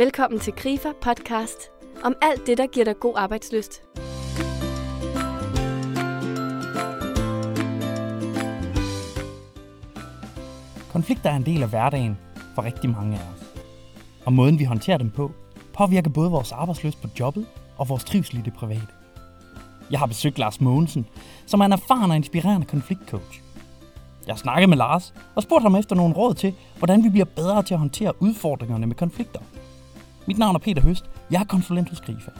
Velkommen 0.00 0.40
til 0.40 0.52
Grifer 0.52 0.92
podcast 1.00 1.70
om 2.04 2.14
alt 2.22 2.46
det, 2.46 2.58
der 2.58 2.66
giver 2.66 2.84
dig 2.84 3.00
god 3.00 3.14
arbejdsløst. 3.16 3.82
Konflikter 10.92 11.30
er 11.30 11.36
en 11.36 11.46
del 11.46 11.62
af 11.62 11.68
hverdagen 11.68 12.18
for 12.54 12.62
rigtig 12.62 12.90
mange 12.90 13.16
af 13.18 13.20
os. 13.20 13.62
Og 14.24 14.32
måden 14.32 14.58
vi 14.58 14.64
håndterer 14.64 14.98
dem 14.98 15.10
på, 15.10 15.32
påvirker 15.72 16.10
både 16.10 16.30
vores 16.30 16.52
arbejdsløst 16.52 17.02
på 17.02 17.08
jobbet 17.20 17.46
og 17.78 17.88
vores 17.88 18.04
trivsel 18.04 18.38
i 18.38 18.42
det 18.42 18.52
private. 18.52 18.88
Jeg 19.90 19.98
har 19.98 20.06
besøgt 20.06 20.38
Lars 20.38 20.60
Mogensen, 20.60 21.06
som 21.46 21.60
er 21.60 21.64
en 21.64 21.72
erfaren 21.72 22.10
og 22.10 22.16
inspirerende 22.16 22.66
konfliktcoach. 22.66 23.40
Jeg 24.26 24.34
har 24.34 24.38
snakket 24.38 24.68
med 24.68 24.76
Lars 24.76 25.14
og 25.34 25.42
spurgt 25.42 25.62
ham 25.62 25.74
efter 25.74 25.96
nogle 25.96 26.14
råd 26.14 26.34
til, 26.34 26.54
hvordan 26.78 27.04
vi 27.04 27.08
bliver 27.08 27.24
bedre 27.24 27.62
til 27.62 27.74
at 27.74 27.80
håndtere 27.80 28.22
udfordringerne 28.22 28.86
med 28.86 28.96
konflikter. 28.96 29.40
Mit 30.30 30.38
navn 30.38 30.54
er 30.54 30.58
Peter 30.58 30.82
Høst. 30.82 31.10
Jeg 31.30 31.40
er 31.40 31.44
konsulent 31.44 31.88
hos 31.88 32.00
Grifa. 32.00 32.30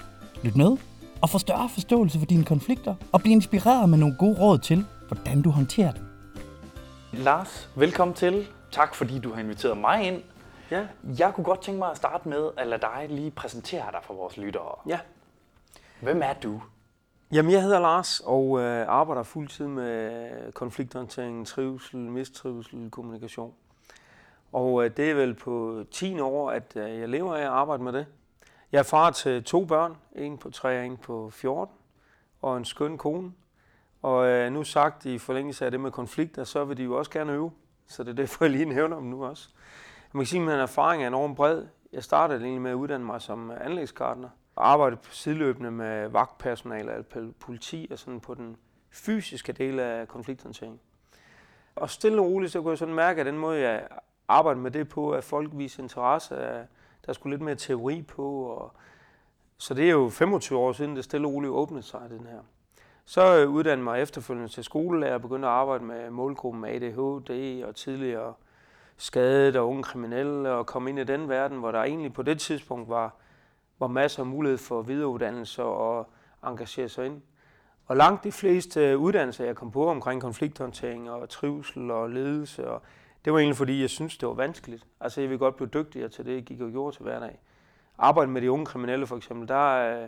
Lyt 0.43 0.57
med 0.57 0.77
og 1.23 1.31
få 1.31 1.39
større 1.39 1.69
forståelse 1.69 2.19
for 2.19 2.27
dine 2.27 2.45
konflikter 2.45 2.95
og 3.13 3.21
bliv 3.21 3.33
inspireret 3.33 3.89
med 3.89 3.99
nogle 3.99 4.17
gode 4.19 4.39
råd 4.41 4.59
til, 4.59 4.87
hvordan 5.09 5.43
du 5.43 5.51
håndterer 5.51 5.93
dem. 5.93 6.05
Lars, 7.13 7.71
velkommen 7.77 8.15
til. 8.15 8.47
Tak 8.71 8.95
fordi 8.95 9.19
du 9.19 9.33
har 9.33 9.41
inviteret 9.41 9.79
mig 9.79 10.07
ind. 10.07 10.23
Ja. 10.71 10.87
Jeg 11.19 11.35
kunne 11.35 11.45
godt 11.45 11.63
tænke 11.63 11.79
mig 11.79 11.91
at 11.91 11.97
starte 11.97 12.29
med 12.29 12.51
at 12.57 12.67
lade 12.67 12.81
dig 12.81 13.07
lige 13.09 13.31
præsentere 13.31 13.87
dig 13.93 14.01
for 14.03 14.15
vores 14.15 14.37
lyttere. 14.37 14.75
Ja. 14.89 14.99
Hvem 16.01 16.23
er 16.23 16.33
du? 16.43 16.63
Jamen, 17.33 17.53
jeg 17.53 17.63
hedder 17.63 17.81
Lars 17.81 18.21
og 18.21 18.61
øh, 18.61 18.87
arbejder 18.89 19.23
fuldtid 19.23 19.67
med 19.67 20.53
konflikthåndtering, 20.53 21.47
trivsel, 21.47 21.99
mistrivsel, 21.99 22.91
kommunikation. 22.91 23.53
Og 24.53 24.85
øh, 24.85 24.91
det 24.97 25.11
er 25.11 25.15
vel 25.15 25.35
på 25.35 25.85
10 25.91 26.21
år, 26.21 26.51
at 26.51 26.73
øh, 26.77 26.99
jeg 26.99 27.09
lever 27.09 27.35
af 27.35 27.41
at 27.41 27.47
arbejde 27.47 27.83
med 27.83 27.93
det. 27.93 28.07
Jeg 28.73 28.79
er 28.79 28.83
far 28.83 29.11
til 29.11 29.45
to 29.45 29.65
børn, 29.65 29.97
en 30.17 30.39
på 30.39 30.51
3 30.51 30.79
og 30.79 30.87
en 30.87 30.97
på 30.97 31.31
14, 31.31 31.75
og 32.43 32.57
en 32.57 32.65
skøn 32.65 32.99
kone. 32.99 33.33
Og 34.03 34.27
øh, 34.27 34.53
nu 34.53 34.65
sagt 34.65 35.07
i 35.07 35.19
forlængelse 35.19 35.65
af 35.65 35.71
det 35.71 35.81
med 35.81 35.91
konflikter, 35.91 36.45
så 36.45 36.65
vil 36.65 36.77
de 36.77 36.83
jo 36.83 36.99
også 36.99 37.11
gerne 37.11 37.33
øve. 37.33 37.53
Så 37.87 38.03
det 38.03 38.11
er 38.11 38.15
derfor, 38.15 38.45
jeg 38.45 38.53
lige 38.53 38.65
nævner 38.75 38.97
dem 38.97 39.07
nu 39.07 39.25
også. 39.25 39.49
Man 40.13 40.21
kan 40.21 40.27
sige, 40.27 40.41
at 40.41 40.47
min 40.47 40.55
erfaring 40.55 41.03
er 41.03 41.07
enormt 41.07 41.37
bred. 41.37 41.67
Jeg 41.93 42.05
startede 42.05 42.41
egentlig 42.41 42.63
med 42.63 42.71
at 42.71 42.75
uddanne 42.75 43.07
mig 43.07 43.23
som 43.23 43.53
anlægsgartner. 43.61 44.29
Arbejde 44.57 44.97
sideløbende 45.11 45.71
med 45.71 46.09
vagtpersonale 46.09 46.97
og 46.97 47.05
politi 47.41 47.89
og 47.91 47.99
sådan 47.99 48.21
på 48.21 48.35
den 48.35 48.57
fysiske 48.91 49.53
del 49.53 49.81
af 49.81 50.09
konflikthåndtering. 50.09 50.81
Og 51.77 51.91
stille 51.91 52.21
og 52.21 52.27
roligt, 52.27 52.53
så 52.53 52.63
kunne 52.63 52.71
jeg 52.71 52.79
sådan 52.79 52.95
mærke, 52.95 53.21
at 53.21 53.27
den 53.27 53.39
måde, 53.39 53.61
jeg 53.61 53.89
arbejde 54.31 54.61
med 54.61 54.71
det 54.71 54.89
på, 54.89 55.11
at 55.11 55.25
folk 55.25 55.51
viser 55.53 55.83
interesse, 55.83 56.37
at 56.37 56.67
der 57.07 57.13
skulle 57.13 57.33
lidt 57.33 57.45
mere 57.45 57.55
teori 57.55 58.03
på. 58.03 58.43
Og 58.43 58.73
så 59.59 59.75
det 59.75 59.87
er 59.87 59.91
jo 59.91 60.09
25 60.09 60.59
år 60.59 60.73
siden, 60.73 60.97
det 60.97 61.05
stille 61.05 61.27
og 61.27 61.33
roligt 61.33 61.53
åbnede 61.53 61.83
sig, 61.83 62.01
den 62.11 62.27
her. 62.27 62.41
Så 63.05 63.37
øh, 63.39 63.51
uddannede 63.51 63.85
mig 63.85 64.03
efterfølgende 64.03 64.49
til 64.49 64.65
skolelærer 64.65 65.15
og 65.15 65.23
begyndte 65.23 65.49
at 65.49 65.55
arbejde 65.55 65.85
med 65.85 66.11
målgruppen 66.11 66.65
ADHD 66.65 67.63
og 67.65 67.75
tidligere 67.75 68.35
skadet 68.97 69.57
og 69.57 69.69
unge 69.69 69.83
kriminelle 69.83 70.51
og 70.51 70.67
kom 70.67 70.89
ind 70.89 70.99
i 70.99 71.05
den 71.05 71.29
verden, 71.29 71.59
hvor 71.59 71.73
der 71.73 71.83
egentlig 71.83 72.13
på 72.13 72.23
det 72.23 72.41
tidspunkt 72.41 72.89
var, 72.89 73.15
var 73.79 73.87
masser 73.87 74.23
af 74.23 74.27
mulighed 74.27 74.59
for 74.59 74.83
videreuddannelse 74.83 75.63
og 75.63 76.09
engagere 76.47 76.89
sig 76.89 77.07
ind. 77.07 77.23
Og 77.87 77.97
langt 77.97 78.25
de 78.25 78.33
fleste 78.33 78.81
øh, 78.81 78.99
uddannelser, 78.99 79.45
jeg 79.45 79.57
kom 79.57 79.71
på 79.71 79.89
omkring 79.89 80.21
konflikthåndtering 80.21 81.11
og 81.11 81.29
trivsel 81.29 81.91
og 81.91 82.11
ledelse, 82.11 82.71
og 82.71 82.83
det 83.25 83.33
var 83.33 83.39
egentlig 83.39 83.57
fordi, 83.57 83.81
jeg 83.81 83.91
synes 83.91 84.19
det 84.19 84.29
var 84.29 84.35
vanskeligt. 84.35 84.87
Altså 85.01 85.21
jeg 85.21 85.31
ville 85.31 85.39
godt 85.39 85.57
blive 85.57 85.69
dygtigere 85.69 86.09
til 86.09 86.27
det, 86.27 86.35
jeg 86.35 86.43
gik 86.43 86.61
og 86.61 86.71
gjorde 86.71 86.97
til 86.97 87.03
hverdag. 87.03 87.39
Arbejde 87.99 88.31
med 88.31 88.43
de 88.43 88.51
unge 88.51 88.67
kriminelle 88.67 89.07
for 89.07 89.17
eksempel, 89.17 89.49
der 89.49 89.77
øh, 89.77 90.01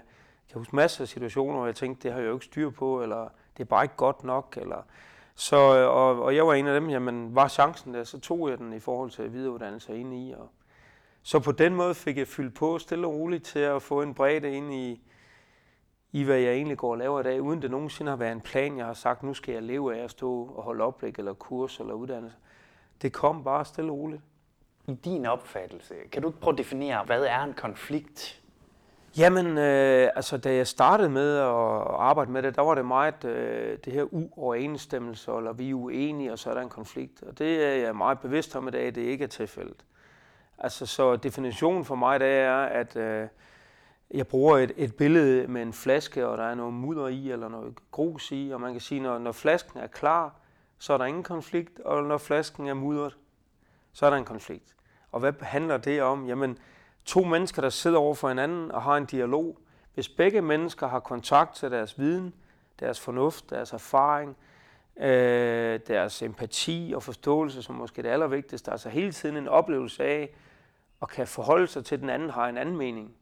kan 0.49 0.55
jeg 0.55 0.59
huske 0.59 0.77
masser 0.77 1.05
af 1.05 1.09
situationer, 1.09 1.57
hvor 1.57 1.67
jeg 1.67 1.77
tænkte, 1.77 2.03
det 2.03 2.13
har 2.13 2.21
jeg 2.21 2.29
jo 2.29 2.35
ikke 2.35 2.45
styr 2.45 2.71
på, 2.71 3.03
eller 3.03 3.29
det 3.57 3.61
er 3.61 3.65
bare 3.65 3.85
ikke 3.85 3.97
godt 3.97 4.25
nok, 4.25 4.59
eller 4.61 4.83
så, 5.35 5.57
øh, 5.57 5.89
og, 5.89 6.23
og 6.23 6.37
jeg 6.37 6.47
var 6.47 6.55
en 6.55 6.67
af 6.67 6.81
dem, 6.81 6.91
jamen 6.91 7.35
var 7.35 7.49
chancen 7.49 7.95
der, 7.95 8.05
så 8.05 8.21
tog 8.21 8.51
jeg 8.51 8.59
den 8.59 8.73
i 8.73 8.79
forhold 8.79 9.11
til 9.11 9.33
videreuddannelse 9.33 9.99
ind 9.99 10.15
i. 10.15 10.33
Og, 10.33 10.49
så 11.23 11.41
på 11.41 11.53
den 11.53 11.75
måde 11.75 11.95
fik 11.95 12.19
jeg 12.19 12.29
fyldt 12.29 12.55
på 12.55 12.79
stille 12.79 13.07
og 13.07 13.15
roligt 13.15 13.45
til 13.45 13.59
at 13.59 13.83
få 13.83 14.03
en 14.03 14.15
bredde 14.15 14.57
ind 14.57 14.75
i, 14.75 15.01
i 16.13 16.23
hvad 16.23 16.39
jeg 16.39 16.53
egentlig 16.53 16.79
går 16.79 16.91
og 16.91 16.99
laver 16.99 17.21
i 17.21 17.23
dag, 17.23 17.43
uden 17.43 17.63
det 17.63 17.71
nogensinde 17.71 18.11
har 18.11 18.17
været 18.17 18.33
en 18.33 18.41
plan, 18.41 18.79
jeg 18.79 18.87
har 18.87 18.95
sagt, 18.95 19.23
nu 19.23 19.35
skal 19.35 19.53
jeg 19.53 19.63
leve 19.63 19.97
af 19.97 20.05
at 20.05 20.11
stå 20.11 20.45
og 20.45 20.63
holde 20.63 20.85
oplæg, 20.85 21.19
eller 21.19 21.35
kurs, 21.35 21.81
eller 21.81 21.95
uddannelse. 21.95 22.37
Det 23.03 23.13
kom 23.13 23.45
bare 23.45 23.65
stille 23.65 23.93
og 23.93 23.99
roligt. 23.99 24.23
I 24.89 24.95
din 24.95 25.27
opfattelse, 25.27 25.95
kan 26.13 26.23
du 26.23 26.29
ikke 26.29 26.41
prøve 26.41 26.53
at 26.53 26.59
definere, 26.59 27.05
hvad 27.05 27.25
er 27.25 27.43
en 27.43 27.55
konflikt? 27.55 28.43
Jamen, 29.17 29.59
øh, 29.59 30.11
altså 30.17 30.37
da 30.37 30.55
jeg 30.55 30.67
startede 30.67 31.09
med 31.09 31.37
at 31.37 31.47
arbejde 31.99 32.31
med 32.31 32.43
det, 32.43 32.57
der 32.57 32.63
var 32.63 32.75
det 32.75 32.85
meget 32.85 33.25
øh, 33.25 33.79
det 33.85 33.93
her 33.93 34.03
uoverensstemmelse, 34.15 35.33
eller 35.33 35.53
vi 35.53 35.71
er 35.71 35.75
uenige, 35.75 36.33
og 36.33 36.39
så 36.39 36.51
er 36.51 36.55
der 36.55 36.61
en 36.61 36.69
konflikt. 36.69 37.23
Og 37.23 37.39
det 37.39 37.65
er 37.65 37.75
jeg 37.75 37.97
meget 37.97 38.21
bevidst 38.21 38.57
om 38.57 38.69
i 38.69 38.71
dag, 38.71 38.87
at 38.87 38.95
det 38.95 39.03
ikke 39.03 39.25
er 39.25 39.29
tilfældet. 39.29 39.85
Altså, 40.59 40.87
så 40.87 41.17
definitionen 41.17 41.85
for 41.85 41.95
mig, 41.95 42.21
det 42.21 42.29
er, 42.29 42.57
at 42.57 42.97
øh, 42.97 43.29
jeg 44.11 44.27
bruger 44.27 44.59
et, 44.59 44.73
et 44.77 44.95
billede 44.97 45.49
med 45.49 45.63
en 45.63 45.73
flaske, 45.73 46.27
og 46.27 46.39
der 46.39 46.45
er 46.45 46.55
noget 46.55 46.75
mudder 46.75 47.09
i, 47.09 47.31
eller 47.31 47.49
noget 47.49 47.75
grus 47.91 48.33
i, 48.33 48.51
og 48.55 48.61
man 48.61 48.73
kan 48.73 48.81
sige, 48.81 49.01
når, 49.01 49.19
når 49.19 49.33
flasken 49.33 49.81
er 49.81 49.87
klar, 49.87 50.35
så 50.83 50.93
er 50.93 50.99
der 50.99 51.05
ingen 51.05 51.23
konflikt, 51.23 51.81
og 51.81 52.03
når 52.03 52.19
flasken 52.19 52.67
er 52.67 52.75
mudret, 52.75 53.17
så 53.93 54.07
er 54.07 54.11
der 54.11 54.17
en 54.17 54.25
konflikt. 54.25 54.75
Og 55.13 55.21
hvad 55.21 55.33
handler 55.41 55.77
det 55.77 56.03
om? 56.03 56.27
Jamen, 56.27 56.59
to 57.05 57.25
mennesker, 57.25 57.63
der 57.63 57.69
sidder 57.69 57.99
over 57.99 58.15
for 58.15 58.29
hinanden 58.29 58.71
og 58.71 58.83
har 58.83 58.97
en 58.97 59.05
dialog. 59.05 59.59
Hvis 59.95 60.09
begge 60.09 60.43
mennesker 60.43 60.89
har 60.89 61.01
kontakt 61.01 61.55
til 61.55 61.71
deres 61.71 61.99
viden, 61.99 62.35
deres 62.81 63.01
fornuft, 63.01 63.51
deres 63.51 63.73
erfaring, 63.73 64.37
øh, 64.97 65.81
deres 65.87 66.23
empati 66.23 66.93
og 66.97 67.03
forståelse, 67.03 67.63
som 67.63 67.75
måske 67.75 67.99
er 67.99 68.03
det 68.03 68.11
allervigtigste, 68.11 68.71
altså 68.71 68.89
hele 68.89 69.13
tiden 69.13 69.37
en 69.37 69.49
oplevelse 69.49 70.05
af 70.05 70.35
at 71.03 71.09
kan 71.09 71.27
forholde 71.27 71.67
sig 71.67 71.85
til, 71.85 71.95
at 71.95 72.01
den 72.01 72.11
anden 72.11 72.31
har 72.31 72.49
en 72.49 72.59
anden 72.59 72.77
mening. 72.77 73.15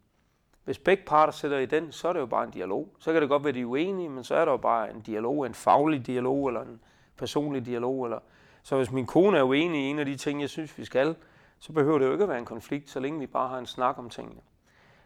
Hvis 0.64 0.78
begge 0.78 1.02
parter 1.06 1.32
sidder 1.32 1.58
i 1.58 1.66
den, 1.66 1.92
så 1.92 2.08
er 2.08 2.12
det 2.12 2.20
jo 2.20 2.26
bare 2.26 2.44
en 2.44 2.50
dialog. 2.50 2.94
Så 2.98 3.12
kan 3.12 3.22
det 3.22 3.28
godt 3.28 3.44
være, 3.44 3.48
at 3.48 3.54
de 3.54 3.60
er 3.60 3.66
uenige, 3.66 4.08
men 4.08 4.24
så 4.24 4.34
er 4.34 4.44
der 4.44 4.52
jo 4.52 4.58
bare 4.58 4.90
en 4.90 5.00
dialog, 5.00 5.46
en 5.46 5.54
faglig 5.54 6.06
dialog 6.06 6.48
eller 6.48 6.60
en 6.60 6.80
personlig 7.20 7.66
dialog. 7.66 8.04
Eller... 8.04 8.18
Så 8.62 8.76
hvis 8.76 8.90
min 8.90 9.06
kone 9.06 9.38
er 9.38 9.42
uenig 9.42 9.80
i 9.80 9.84
en 9.84 9.98
af 9.98 10.06
de 10.06 10.16
ting, 10.16 10.40
jeg 10.40 10.48
synes, 10.50 10.78
vi 10.78 10.84
skal, 10.84 11.16
så 11.58 11.72
behøver 11.72 11.98
det 11.98 12.06
jo 12.06 12.12
ikke 12.12 12.22
at 12.22 12.28
være 12.28 12.38
en 12.38 12.44
konflikt, 12.44 12.90
så 12.90 13.00
længe 13.00 13.18
vi 13.18 13.26
bare 13.26 13.48
har 13.48 13.58
en 13.58 13.66
snak 13.66 13.98
om 13.98 14.10
tingene. 14.10 14.40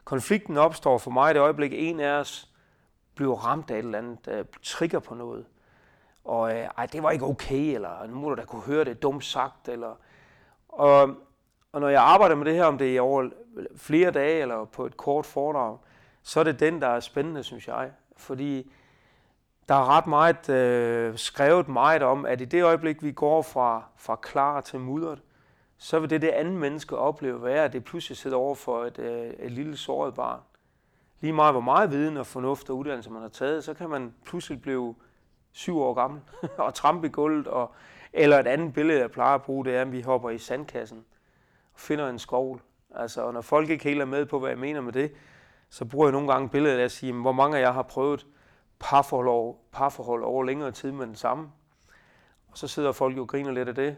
Konflikten 0.04 0.56
opstår 0.56 0.98
for 0.98 1.10
mig 1.10 1.30
i 1.30 1.34
det 1.34 1.40
øjeblik, 1.40 1.72
en 1.74 2.00
af 2.00 2.10
os 2.10 2.48
bliver 3.14 3.36
ramt 3.36 3.70
af 3.70 3.74
et 3.74 3.84
eller 3.84 3.98
andet, 3.98 4.26
der 4.26 4.44
trigger 4.62 4.98
på 4.98 5.14
noget. 5.14 5.44
Og 6.24 6.56
øh, 6.56 6.68
ej, 6.78 6.86
det 6.86 7.02
var 7.02 7.10
ikke 7.10 7.24
okay, 7.24 7.74
eller 7.74 8.06
nu 8.06 8.14
må 8.14 8.28
du 8.28 8.34
da 8.34 8.44
kunne 8.44 8.62
høre 8.62 8.84
det 8.84 9.02
dumt 9.02 9.24
sagt. 9.24 9.68
Eller, 9.68 9.94
og, 10.68 11.00
og 11.72 11.80
når 11.80 11.88
jeg 11.88 12.02
arbejder 12.02 12.34
med 12.34 12.44
det 12.44 12.54
her, 12.54 12.64
om 12.64 12.78
det 12.78 12.96
er 12.96 13.00
over 13.00 13.30
flere 13.76 14.10
dage 14.10 14.42
eller 14.42 14.64
på 14.64 14.86
et 14.86 14.96
kort 14.96 15.26
foredrag, 15.26 15.78
så 16.22 16.40
er 16.40 16.44
det 16.44 16.60
den, 16.60 16.82
der 16.82 16.88
er 16.88 17.00
spændende, 17.00 17.42
synes 17.42 17.68
jeg. 17.68 17.90
Fordi 18.16 18.72
der 19.68 19.74
er 19.74 19.96
ret 19.96 20.06
meget 20.06 20.48
øh, 20.48 21.18
skrevet 21.18 21.68
meget 21.68 22.02
om, 22.02 22.26
at 22.26 22.40
i 22.40 22.44
det 22.44 22.64
øjeblik, 22.64 23.02
vi 23.02 23.12
går 23.12 23.42
fra, 23.42 23.82
fra 23.96 24.16
klar 24.16 24.60
til 24.60 24.80
mudret, 24.80 25.22
så 25.78 25.98
vil 25.98 26.10
det, 26.10 26.22
det 26.22 26.28
andet 26.28 26.54
menneske 26.54 26.98
opleve, 26.98 27.42
være, 27.42 27.64
at 27.64 27.72
det 27.72 27.84
pludselig 27.84 28.16
sidder 28.16 28.36
over 28.36 28.54
for 28.54 28.84
et, 28.84 28.98
øh, 28.98 29.30
et 29.38 29.52
lille 29.52 29.76
såret 29.76 30.14
barn. 30.14 30.40
Lige 31.20 31.32
meget 31.32 31.54
hvor 31.54 31.60
meget 31.60 31.90
viden 31.90 32.16
og 32.16 32.26
fornuft 32.26 32.70
og 32.70 32.76
uddannelse 32.76 33.10
man 33.10 33.22
har 33.22 33.28
taget, 33.28 33.64
så 33.64 33.74
kan 33.74 33.88
man 33.88 34.14
pludselig 34.24 34.62
blive 34.62 34.94
syv 35.52 35.78
år 35.78 35.94
gammel 35.94 36.20
og 36.58 36.74
trampe 36.74 37.06
i 37.06 37.10
gulvet. 37.10 37.46
Og, 37.46 37.72
eller 38.12 38.38
et 38.38 38.46
andet 38.46 38.74
billede, 38.74 39.00
jeg 39.00 39.10
plejer 39.10 39.34
at 39.34 39.42
bruge, 39.42 39.64
det 39.64 39.76
er, 39.76 39.80
at 39.80 39.92
vi 39.92 40.00
hopper 40.00 40.30
i 40.30 40.38
sandkassen 40.38 41.04
og 41.74 41.80
finder 41.80 42.08
en 42.08 42.18
skovl. 42.18 42.60
Altså, 42.94 43.22
og 43.22 43.32
når 43.32 43.40
folk 43.40 43.70
ikke 43.70 43.84
helt 43.84 44.00
er 44.00 44.04
med 44.04 44.26
på, 44.26 44.38
hvad 44.38 44.50
jeg 44.50 44.58
mener 44.58 44.80
med 44.80 44.92
det, 44.92 45.12
så 45.70 45.84
bruger 45.84 46.06
jeg 46.06 46.12
nogle 46.12 46.32
gange 46.32 46.48
billedet 46.48 46.78
af 46.78 46.84
at 46.84 46.92
sige, 46.92 47.12
hvor 47.12 47.32
mange 47.32 47.56
af 47.56 47.60
jer 47.60 47.72
har 47.72 47.82
prøvet 47.82 48.26
parforhold 48.78 49.28
over, 49.28 49.54
parforhold 49.72 50.22
over 50.22 50.44
længere 50.44 50.70
tid 50.70 50.92
med 50.92 51.06
den 51.06 51.14
samme. 51.14 51.50
Og 52.48 52.58
så 52.58 52.68
sidder 52.68 52.92
folk 52.92 53.16
jo 53.16 53.22
og 53.22 53.28
griner 53.28 53.52
lidt 53.52 53.68
af 53.68 53.74
det. 53.74 53.96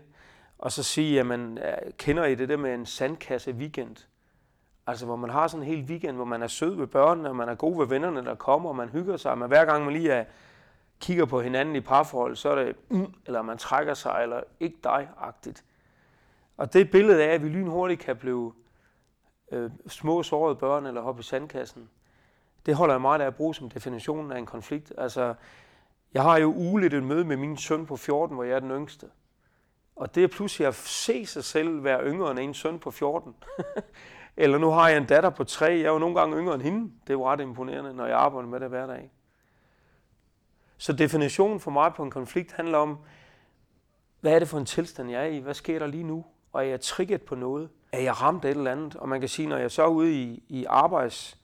Og 0.58 0.72
så 0.72 0.82
sige, 0.82 1.14
jamen, 1.14 1.58
kender 1.98 2.24
I 2.24 2.34
det 2.34 2.48
der 2.48 2.56
med 2.56 2.74
en 2.74 2.86
sandkasse 2.86 3.52
weekend? 3.52 3.96
Altså, 4.86 5.06
hvor 5.06 5.16
man 5.16 5.30
har 5.30 5.48
sådan 5.48 5.66
en 5.66 5.68
hel 5.68 5.84
weekend, 5.84 6.16
hvor 6.16 6.24
man 6.24 6.42
er 6.42 6.46
sød 6.46 6.74
ved 6.74 6.86
børnene, 6.86 7.28
og 7.28 7.36
man 7.36 7.48
er 7.48 7.54
god 7.54 7.78
ved 7.78 7.86
vennerne, 7.86 8.24
der 8.24 8.34
kommer, 8.34 8.68
og 8.68 8.76
man 8.76 8.88
hygger 8.88 9.16
sig. 9.16 9.38
Men 9.38 9.48
hver 9.48 9.64
gang 9.64 9.84
man 9.84 9.92
lige 9.92 10.10
er, 10.12 10.24
kigger 11.00 11.24
på 11.24 11.40
hinanden 11.40 11.76
i 11.76 11.80
parforhold, 11.80 12.36
så 12.36 12.48
er 12.48 12.64
det, 12.64 12.76
mm, 12.90 13.14
eller 13.26 13.42
man 13.42 13.58
trækker 13.58 13.94
sig, 13.94 14.18
eller 14.22 14.40
ikke 14.60 14.76
dig-agtigt. 14.84 15.64
Og 16.56 16.72
det 16.72 16.90
billede 16.90 17.24
af, 17.24 17.34
at 17.34 17.42
vi 17.42 17.48
lynhurtigt 17.48 18.00
kan 18.00 18.16
blive 18.16 18.52
øh, 19.52 19.70
små 19.86 20.22
sårede 20.22 20.56
børn, 20.56 20.86
eller 20.86 21.00
hoppe 21.00 21.20
i 21.20 21.22
sandkassen, 21.22 21.90
det 22.66 22.74
holder 22.74 22.94
jeg 22.94 23.00
meget 23.00 23.20
af 23.20 23.26
at 23.26 23.34
bruge 23.34 23.54
som 23.54 23.70
definitionen 23.70 24.32
af 24.32 24.38
en 24.38 24.46
konflikt. 24.46 24.92
Altså, 24.98 25.34
jeg 26.14 26.22
har 26.22 26.36
jo 26.38 26.52
ugeligt 26.52 26.94
et 26.94 27.02
møde 27.02 27.24
med 27.24 27.36
min 27.36 27.56
søn 27.56 27.86
på 27.86 27.96
14, 27.96 28.34
hvor 28.34 28.44
jeg 28.44 28.56
er 28.56 28.60
den 28.60 28.70
yngste. 28.70 29.06
Og 29.96 30.14
det 30.14 30.24
er 30.24 30.28
pludselig 30.28 30.68
at 30.68 30.74
se 30.74 31.26
sig 31.26 31.44
selv 31.44 31.84
være 31.84 32.04
yngre 32.04 32.30
end 32.30 32.38
en 32.38 32.54
søn 32.54 32.78
på 32.78 32.90
14. 32.90 33.34
Eller 34.36 34.58
nu 34.58 34.70
har 34.70 34.88
jeg 34.88 34.98
en 34.98 35.06
datter 35.06 35.30
på 35.30 35.44
3, 35.44 35.64
jeg 35.64 35.80
er 35.80 35.92
jo 35.92 35.98
nogle 35.98 36.20
gange 36.20 36.36
yngre 36.36 36.54
end 36.54 36.62
hende. 36.62 36.92
Det 37.02 37.10
er 37.10 37.14
jo 37.14 37.28
ret 37.28 37.40
imponerende, 37.40 37.94
når 37.94 38.06
jeg 38.06 38.18
arbejder 38.18 38.48
med 38.48 38.60
det 38.60 38.68
hver 38.68 38.86
dag. 38.86 39.10
Så 40.76 40.92
definitionen 40.92 41.60
for 41.60 41.70
mig 41.70 41.92
på 41.94 42.02
en 42.02 42.10
konflikt 42.10 42.52
handler 42.52 42.78
om, 42.78 42.98
hvad 44.20 44.32
er 44.32 44.38
det 44.38 44.48
for 44.48 44.58
en 44.58 44.66
tilstand, 44.66 45.10
jeg 45.10 45.22
er 45.22 45.26
i? 45.26 45.38
Hvad 45.38 45.54
sker 45.54 45.78
der 45.78 45.86
lige 45.86 46.02
nu? 46.02 46.24
Og 46.52 46.64
er 46.64 46.68
jeg 46.68 46.80
trigget 46.80 47.22
på 47.22 47.34
noget? 47.34 47.68
Er 47.92 48.00
jeg 48.00 48.22
ramt 48.22 48.44
af 48.44 48.50
et 48.50 48.56
eller 48.56 48.72
andet? 48.72 48.96
Og 48.96 49.08
man 49.08 49.20
kan 49.20 49.28
sige, 49.28 49.48
når 49.48 49.56
jeg 49.56 49.70
så 49.70 49.82
er 49.82 49.88
ude 49.88 50.12
i, 50.12 50.42
i 50.48 50.64
arbejds, 50.64 51.40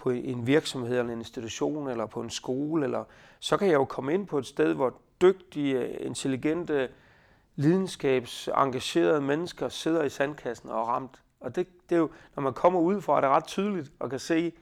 på 0.00 0.10
en 0.10 0.46
virksomhed 0.46 0.98
eller 0.98 1.12
en 1.12 1.18
institution 1.18 1.88
eller 1.88 2.06
på 2.06 2.20
en 2.20 2.30
skole, 2.30 2.84
eller, 2.84 3.04
så 3.40 3.56
kan 3.56 3.68
jeg 3.68 3.74
jo 3.74 3.84
komme 3.84 4.14
ind 4.14 4.26
på 4.26 4.38
et 4.38 4.46
sted, 4.46 4.74
hvor 4.74 4.94
dygtige, 5.20 5.98
intelligente, 5.98 6.88
lidenskabsengagerede 7.56 9.20
mennesker 9.20 9.68
sidder 9.68 10.02
i 10.02 10.08
sandkassen 10.08 10.70
og 10.70 10.80
er 10.80 10.84
ramt. 10.84 11.22
Og 11.40 11.56
det, 11.56 11.66
det 11.88 11.94
er 11.94 11.98
jo, 12.00 12.10
når 12.36 12.42
man 12.42 12.52
kommer 12.52 12.80
ud 12.80 13.00
fra, 13.00 13.16
er 13.16 13.20
det 13.20 13.30
ret 13.30 13.44
tydeligt 13.44 13.92
og 13.98 14.10
kan 14.10 14.18
se, 14.18 14.52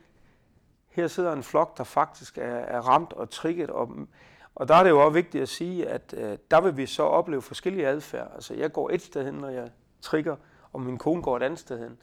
her 0.89 1.07
sidder 1.07 1.33
en 1.33 1.43
flok, 1.43 1.79
der 1.79 1.85
faktisk 1.85 2.39
er, 2.39 2.43
er 2.57 2.81
ramt 2.81 3.13
og 3.13 3.31
trigget. 3.31 3.71
Og, 3.71 3.91
og 4.55 4.69
der 4.69 4.75
er 4.75 4.83
det 4.83 4.91
jo 4.91 5.05
også 5.05 5.15
vigtigt 5.15 5.43
at 5.43 5.49
sige, 5.49 5.89
at 5.89 6.15
øh, 6.17 6.39
der 6.51 6.61
vil 6.61 6.77
vi 6.77 6.87
så 6.87 7.03
opleve 7.03 7.43
forskellige 7.43 7.87
adfærd. 7.87 8.31
Altså 8.35 8.55
jeg 8.55 8.73
går 8.73 8.91
et 8.91 9.03
sted 9.03 9.25
hen, 9.25 9.35
når 9.35 9.49
jeg 9.49 9.71
trigger, 10.01 10.37
og 10.73 10.81
min 10.81 10.99
kone 10.99 11.23
går 11.23 11.37
et 11.37 11.43
andet 11.43 11.59
sted 11.59 11.79
hen. 11.79 11.99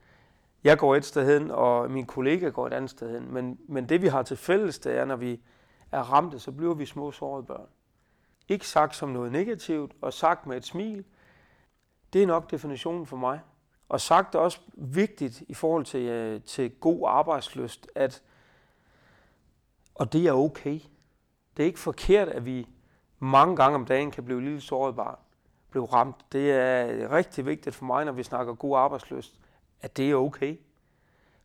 Jeg 0.66 0.78
går 0.78 0.96
et 0.96 1.06
sted 1.06 1.40
hen, 1.40 1.52
og 1.52 1.92
min 1.92 2.06
kollega 2.06 2.50
går 2.50 2.68
et 2.68 2.74
andet 2.74 2.92
sted 2.92 3.12
hen. 3.12 3.34
Men, 3.34 3.60
men 3.68 3.90
det 3.90 4.02
vi 4.02 4.08
har 4.08 4.24
til 4.24 4.38
fælles, 4.38 4.80
det 4.80 4.98
er, 4.98 5.06
når 5.06 5.16
vi 5.16 5.42
er 5.92 6.02
ramte, 6.02 6.40
så 6.40 6.52
bliver 6.52 6.74
vi 6.74 6.86
små 6.86 7.12
sårede 7.12 7.46
børn. 7.46 7.68
Ikke 8.48 8.68
sagt 8.68 8.96
som 8.96 9.10
noget 9.10 9.32
negativt, 9.32 9.92
og 10.02 10.14
sagt 10.14 10.46
med 10.46 10.58
et 10.58 10.66
smil. 10.66 11.06
Det 12.14 12.24
er 12.24 12.28
nok 12.28 12.52
definitionen 12.52 13.06
for 13.06 13.18
mig. 13.18 13.40
Og 13.90 14.02
sagt 14.02 14.36
er 14.36 14.40
også 14.40 14.60
vigtigt 14.74 15.42
i 15.48 15.54
forhold 15.54 15.86
til, 15.86 16.02
øh, 16.02 16.42
til 16.42 16.72
god 16.72 17.04
arbejdsløst, 17.08 17.88
at 17.96 18.24
og 19.96 20.14
det 20.14 20.28
er 20.28 20.34
okay. 20.34 20.80
Det 21.58 21.64
er 21.64 21.68
ikke 21.68 21.80
forkert, 21.80 22.28
at 22.28 22.46
vi 22.46 22.68
mange 23.20 23.56
gange 23.56 23.76
om 23.76 23.86
dagen 23.86 24.12
kan 24.12 24.26
blive 24.26 24.42
lille 24.42 24.62
såret 24.62 24.96
barn, 24.96 25.18
blive 25.70 25.86
ramt. 25.86 26.16
Det 26.32 26.52
er 26.52 27.12
rigtig 27.12 27.46
vigtigt 27.46 27.76
for 27.76 27.86
mig, 27.86 28.06
når 28.06 28.12
vi 28.12 28.24
snakker 28.24 28.54
god 28.54 28.78
arbejdsløst, 28.78 29.40
at 29.82 29.98
det 29.98 30.12
er 30.12 30.16
okay. 30.16 30.58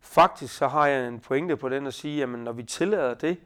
Faktisk 0.00 0.56
så 0.56 0.68
har 0.68 0.86
jeg 0.86 1.08
en 1.08 1.20
pointe 1.20 1.56
på 1.56 1.68
den 1.68 1.86
at 1.86 1.94
sige, 1.94 2.22
at 2.22 2.28
når 2.28 2.52
vi 2.52 2.62
tillader 2.62 3.14
det, 3.14 3.40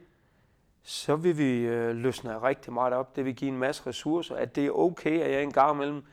så 0.83 1.15
vil 1.15 1.37
vi 1.37 1.59
øh, 1.59 1.95
løsne 1.95 2.41
rigtig 2.41 2.73
meget 2.73 2.93
op. 2.93 3.15
Det 3.15 3.25
vil 3.25 3.35
give 3.35 3.51
en 3.51 3.57
masse 3.57 3.83
ressourcer, 3.87 4.35
at 4.35 4.55
det 4.55 4.65
er 4.65 4.71
okay, 4.71 5.19
at 5.19 5.31
jeg 5.31 5.43
en 5.43 5.53
gang 5.53 5.75
imellem 5.75 6.03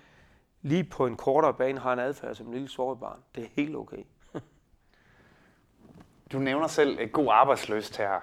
lige 0.63 0.85
på 0.85 1.07
en 1.07 1.17
kortere 1.17 1.55
bane 1.55 1.79
har 1.79 1.93
en 1.93 1.99
adfærd 1.99 2.35
som 2.35 2.47
en 2.47 2.53
lille 2.53 2.69
såret 2.69 3.01
barn. 3.01 3.19
Det 3.35 3.45
er 3.45 3.49
helt 3.53 3.77
okay. 3.77 4.05
du 6.33 6.39
nævner 6.39 6.67
selv 6.67 7.09
god 7.09 7.29
arbejdsløst 7.31 7.97
her. 7.97 8.21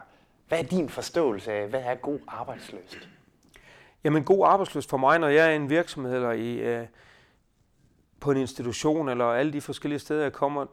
Hvad 0.48 0.60
er 0.60 0.64
din 0.64 0.90
forståelse 0.90 1.52
af, 1.52 1.68
hvad 1.68 1.82
er 1.82 1.96
god 1.96 2.20
arbejdsløst? 2.28 3.10
Jamen 4.04 4.24
god 4.24 4.48
arbejdsløst 4.48 4.90
for 4.90 4.98
mig, 4.98 5.20
når 5.20 5.28
jeg 5.28 5.48
er 5.48 5.52
i 5.52 5.56
en 5.56 5.70
virksomhed 5.70 6.16
eller 6.16 6.32
i, 6.32 6.56
øh, 6.56 6.88
på 8.22 8.32
en 8.32 8.38
institution 8.38 9.10
eller 9.10 9.26
alle 9.26 9.54
de 9.54 9.62
forskellige 9.62 10.00
steder, 10.00 10.22
jeg 10.22 10.34
kommer, 10.34 10.66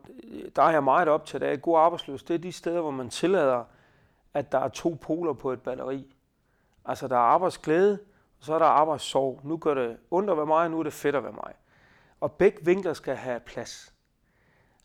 der 0.57 0.63
er 0.63 0.71
jeg 0.71 0.85
meget 0.85 1.09
optaget 1.09 1.43
af. 1.43 1.63
God 1.63 1.79
arbejdsløs. 1.79 2.23
det 2.23 2.35
er 2.35 2.39
de 2.39 2.53
steder, 2.53 2.81
hvor 2.81 2.91
man 2.91 3.11
tillader, 3.11 3.65
at 4.35 4.53
der 4.53 4.59
er 4.59 4.69
to 4.69 4.99
poler 5.01 5.33
på 5.33 5.53
et 5.53 5.61
batteri. 5.61 6.15
Altså 6.85 7.09
der 7.09 7.17
er 7.17 7.21
arbejdsglæde, 7.21 7.99
og 8.39 8.45
så 8.45 8.55
er 8.55 8.59
der 8.59 8.67
arbejdssorg. 8.67 9.41
Nu 9.45 9.57
gør 9.57 9.75
det 9.75 9.97
ondt 10.11 10.31
at 10.31 10.37
være 10.37 10.47
mig, 10.47 10.71
nu 10.71 10.79
er 10.79 10.83
det 10.83 10.93
fedt 10.93 11.17
at 11.17 11.23
være 11.23 11.33
mig. 11.33 11.53
Og 12.21 12.33
begge 12.33 12.65
vinkler 12.65 12.93
skal 12.93 13.17
have 13.17 13.41
plads. 13.41 13.95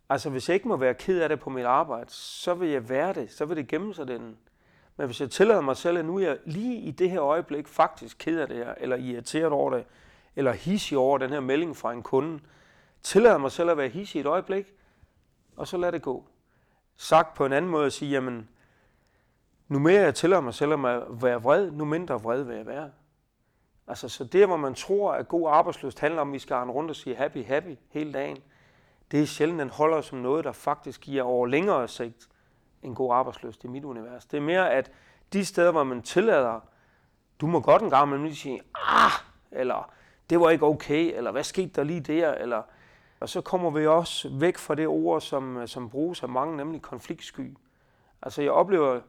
Altså 0.10 0.30
hvis 0.30 0.50
jeg 0.50 0.56
ikke 0.56 0.68
må 0.68 0.78
være 0.78 0.94
ked 0.94 1.22
af 1.22 1.30
det 1.30 1.40
på 1.40 1.50
mit 1.50 1.66
arbejde, 1.66 2.10
så 2.10 2.54
vil 2.54 2.70
jeg 2.70 2.90
være 2.90 3.14
det. 3.14 3.32
Så 3.32 3.46
vil 3.46 3.58
det 3.58 3.68
gemme 3.68 3.94
sig 3.94 4.08
den 4.08 4.38
men 5.02 5.06
hvis 5.06 5.22
jeg 5.22 5.32
tillader 5.32 5.62
mig 5.62 5.78
selv, 5.78 5.98
at 5.98 6.06
nu 6.06 6.18
er 6.18 6.28
jeg 6.28 6.38
lige 6.46 6.80
i 6.80 6.92
det 6.92 7.10
her 7.10 7.22
øjeblik 7.22 7.68
faktisk 7.68 8.18
ked 8.20 8.40
af 8.40 8.48
det 8.48 8.58
her, 8.58 8.74
eller 8.78 8.96
irriteret 8.96 9.52
over 9.52 9.70
det, 9.70 9.86
eller 10.36 10.52
hissig 10.52 10.98
over 10.98 11.18
den 11.18 11.30
her 11.30 11.40
melding 11.40 11.78
fra 11.78 11.94
en 11.94 12.04
kunde, 12.04 12.40
Tillad 13.04 13.40
mig 13.40 13.52
selv 13.52 13.70
at 13.70 13.78
være 13.78 13.88
hissig 13.88 14.20
et 14.20 14.26
øjeblik, 14.26 14.74
og 15.56 15.68
så 15.68 15.78
lad 15.78 15.92
det 15.92 16.02
gå. 16.02 16.26
Sagt 16.98 17.34
på 17.34 17.46
en 17.46 17.54
anden 17.54 17.72
måde 17.72 17.86
at 17.86 17.94
sige, 17.94 18.12
jamen, 18.12 18.50
nu 19.68 19.80
mere 19.80 20.02
jeg 20.02 20.16
tillader 20.16 20.42
mig 20.42 20.54
selv 20.54 20.74
at 20.74 21.24
være 21.24 21.42
vred, 21.42 21.72
nu 21.72 21.86
mindre 21.86 22.22
vred 22.22 22.44
vil 22.44 22.56
jeg 22.56 22.66
være. 22.66 22.92
Altså, 23.88 24.10
så 24.10 24.24
det, 24.24 24.48
hvor 24.48 24.58
man 24.58 24.74
tror, 24.74 25.14
at 25.14 25.28
god 25.28 25.50
arbejdsløst 25.50 26.00
handler 26.00 26.22
om, 26.22 26.30
at 26.30 26.34
vi 26.34 26.40
skal 26.40 26.56
rundt 26.56 26.90
og 26.90 26.96
sige 26.96 27.16
happy, 27.16 27.46
happy 27.46 27.76
hele 27.90 28.14
dagen, 28.14 28.38
det 29.12 29.22
er 29.22 29.26
sjældent, 29.26 29.60
den 29.60 29.70
holder 29.70 30.02
som 30.02 30.18
noget, 30.18 30.46
der 30.46 30.52
faktisk 30.52 31.02
giver 31.02 31.24
over 31.24 31.48
længere 31.48 31.88
sigt 31.88 32.30
en 32.84 32.96
god 32.96 33.14
arbejdsløst 33.14 33.64
i 33.64 33.68
mit 33.68 33.84
univers. 33.84 34.26
Det 34.26 34.38
er 34.38 34.42
mere, 34.42 34.72
at 34.72 34.92
de 35.34 35.46
steder, 35.46 35.72
hvor 35.72 35.84
man 35.84 36.02
tillader, 36.02 36.60
du 37.42 37.48
må 37.48 37.60
godt 37.60 37.82
en 37.82 37.90
gang 37.90 38.08
imellem 38.08 38.34
sige, 38.34 38.62
ah, 38.76 39.12
eller 39.52 39.92
det 40.30 40.40
var 40.40 40.50
ikke 40.50 40.66
okay, 40.66 41.18
eller 41.18 41.32
hvad 41.32 41.44
skete 41.44 41.72
der 41.76 41.84
lige 41.84 42.00
der, 42.00 42.34
eller 42.34 42.62
og 43.22 43.30
så 43.30 43.42
kommer 43.42 43.70
vi 43.70 43.88
også 43.88 44.30
væk 44.32 44.58
fra 44.58 44.76
det 44.76 44.88
ord, 44.88 45.22
som, 45.22 45.58
øh, 45.58 45.68
som 45.68 45.90
bruges 45.90 46.24
af 46.24 46.30
mange, 46.30 46.58
nemlig 46.58 46.82
konfliktsky. 46.82 47.58
Altså 48.22 48.42
jeg 48.42 48.52
oplever, 48.52 49.00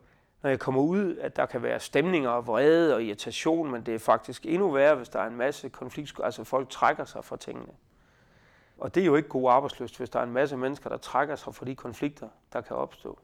når 0.43 0.50
jeg 0.50 0.59
kommer 0.59 0.81
ud, 0.81 1.17
at 1.17 1.37
der 1.37 1.47
kan 1.47 1.62
være 1.62 1.81
stemninger 1.81 2.31
og 2.31 2.47
vrede 2.47 2.94
og 2.94 3.03
irritation, 3.03 3.70
men 3.70 3.87
det 3.87 3.94
er 3.94 3.99
faktisk 3.99 4.47
endnu 4.47 4.70
værre, 4.70 4.94
hvis 4.94 5.09
der 5.09 5.20
er 5.20 5.26
en 5.26 5.37
masse 5.37 5.69
konfliktsky, 5.69 6.20
altså 6.25 6.44
folk 6.44 6.69
trækker 6.69 7.05
sig 7.05 7.25
fra 7.25 7.37
tingene. 7.37 7.73
Og 8.79 8.94
det 8.94 9.00
er 9.00 9.05
jo 9.05 9.17
ikke 9.17 9.29
god 9.29 9.50
arbejdsløst, 9.50 9.99
hvis 9.99 10.11
der 10.11 10.19
er 10.19 10.25
en 10.25 10.32
masse 10.32 10.56
mennesker, 10.56 10.91
der 10.91 10.97
trækker 10.97 11.37
sig 11.37 11.55
fra 11.55 11.67
de 11.67 11.75
konflikter, 11.75 12.29
der 12.53 12.61
kan 12.61 12.76
opstå. 12.76 13.19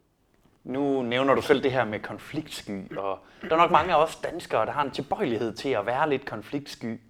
Nu 0.65 1.03
nævner 1.03 1.35
du 1.35 1.43
selv 1.43 1.63
det 1.63 1.73
her 1.73 1.85
med 1.85 2.01
konfliktsky, 2.01 2.97
og 2.99 3.19
der 3.43 3.53
er 3.53 3.57
nok 3.57 3.71
mange 3.71 3.95
af 3.95 4.03
os 4.03 4.17
danskere, 4.17 4.67
der 4.67 4.73
har 4.73 4.83
en 4.83 4.91
tilbøjelighed 4.91 5.55
til 5.55 5.69
at 5.69 5.87
være 5.87 6.09
lidt 6.09 6.27
konfliktsky. 6.27 7.01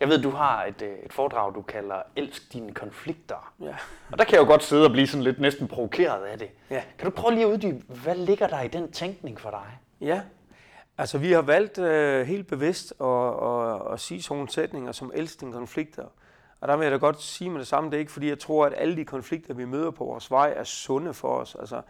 Jeg 0.00 0.08
ved, 0.08 0.22
du 0.22 0.30
har 0.30 0.64
et, 0.64 0.82
øh, 0.82 0.98
et 1.04 1.12
foredrag, 1.12 1.54
du 1.54 1.62
kalder 1.62 1.96
Elsk 2.16 2.52
dine 2.52 2.74
konflikter. 2.74 3.52
Ja. 3.60 3.74
Og 4.12 4.18
der 4.18 4.24
kan 4.24 4.34
jeg 4.34 4.40
jo 4.40 4.46
godt 4.46 4.62
sidde 4.62 4.84
og 4.84 4.90
blive 4.90 5.06
sådan 5.06 5.24
lidt 5.24 5.40
næsten 5.40 5.68
provokeret 5.68 6.24
af 6.24 6.38
det. 6.38 6.48
Ja. 6.70 6.82
Kan 6.98 7.10
du 7.10 7.16
prøve 7.16 7.34
lige 7.34 7.46
at 7.46 7.50
uddybe, 7.50 7.84
hvad 8.02 8.14
ligger 8.14 8.46
der 8.46 8.60
i 8.60 8.68
den 8.68 8.92
tænkning 8.92 9.40
for 9.40 9.50
dig? 9.50 9.78
Ja, 10.00 10.20
altså 10.98 11.18
vi 11.18 11.32
har 11.32 11.42
valgt 11.42 11.78
øh, 11.78 12.26
helt 12.26 12.46
bevidst 12.46 12.94
at, 13.00 13.06
at, 13.06 13.92
at 13.92 14.00
sige 14.00 14.22
sådan 14.22 14.36
nogle 14.36 14.50
sætninger 14.50 14.92
som 14.92 15.10
elsk 15.14 15.40
dine 15.40 15.52
konflikter. 15.52 16.04
Og 16.60 16.68
der 16.68 16.76
vil 16.76 16.84
jeg 16.84 16.92
da 16.92 16.96
godt 16.96 17.22
sige 17.22 17.50
med 17.50 17.58
det 17.58 17.66
samme, 17.66 17.90
det 17.90 17.96
er 17.96 18.00
ikke 18.00 18.12
fordi, 18.12 18.28
jeg 18.28 18.38
tror, 18.38 18.66
at 18.66 18.74
alle 18.76 18.96
de 18.96 19.04
konflikter, 19.04 19.54
vi 19.54 19.64
møder 19.64 19.90
på 19.90 20.04
vores 20.04 20.30
vej, 20.30 20.52
er 20.56 20.64
sunde 20.64 21.14
for 21.14 21.28
os. 21.28 21.56
Altså, 21.60 21.82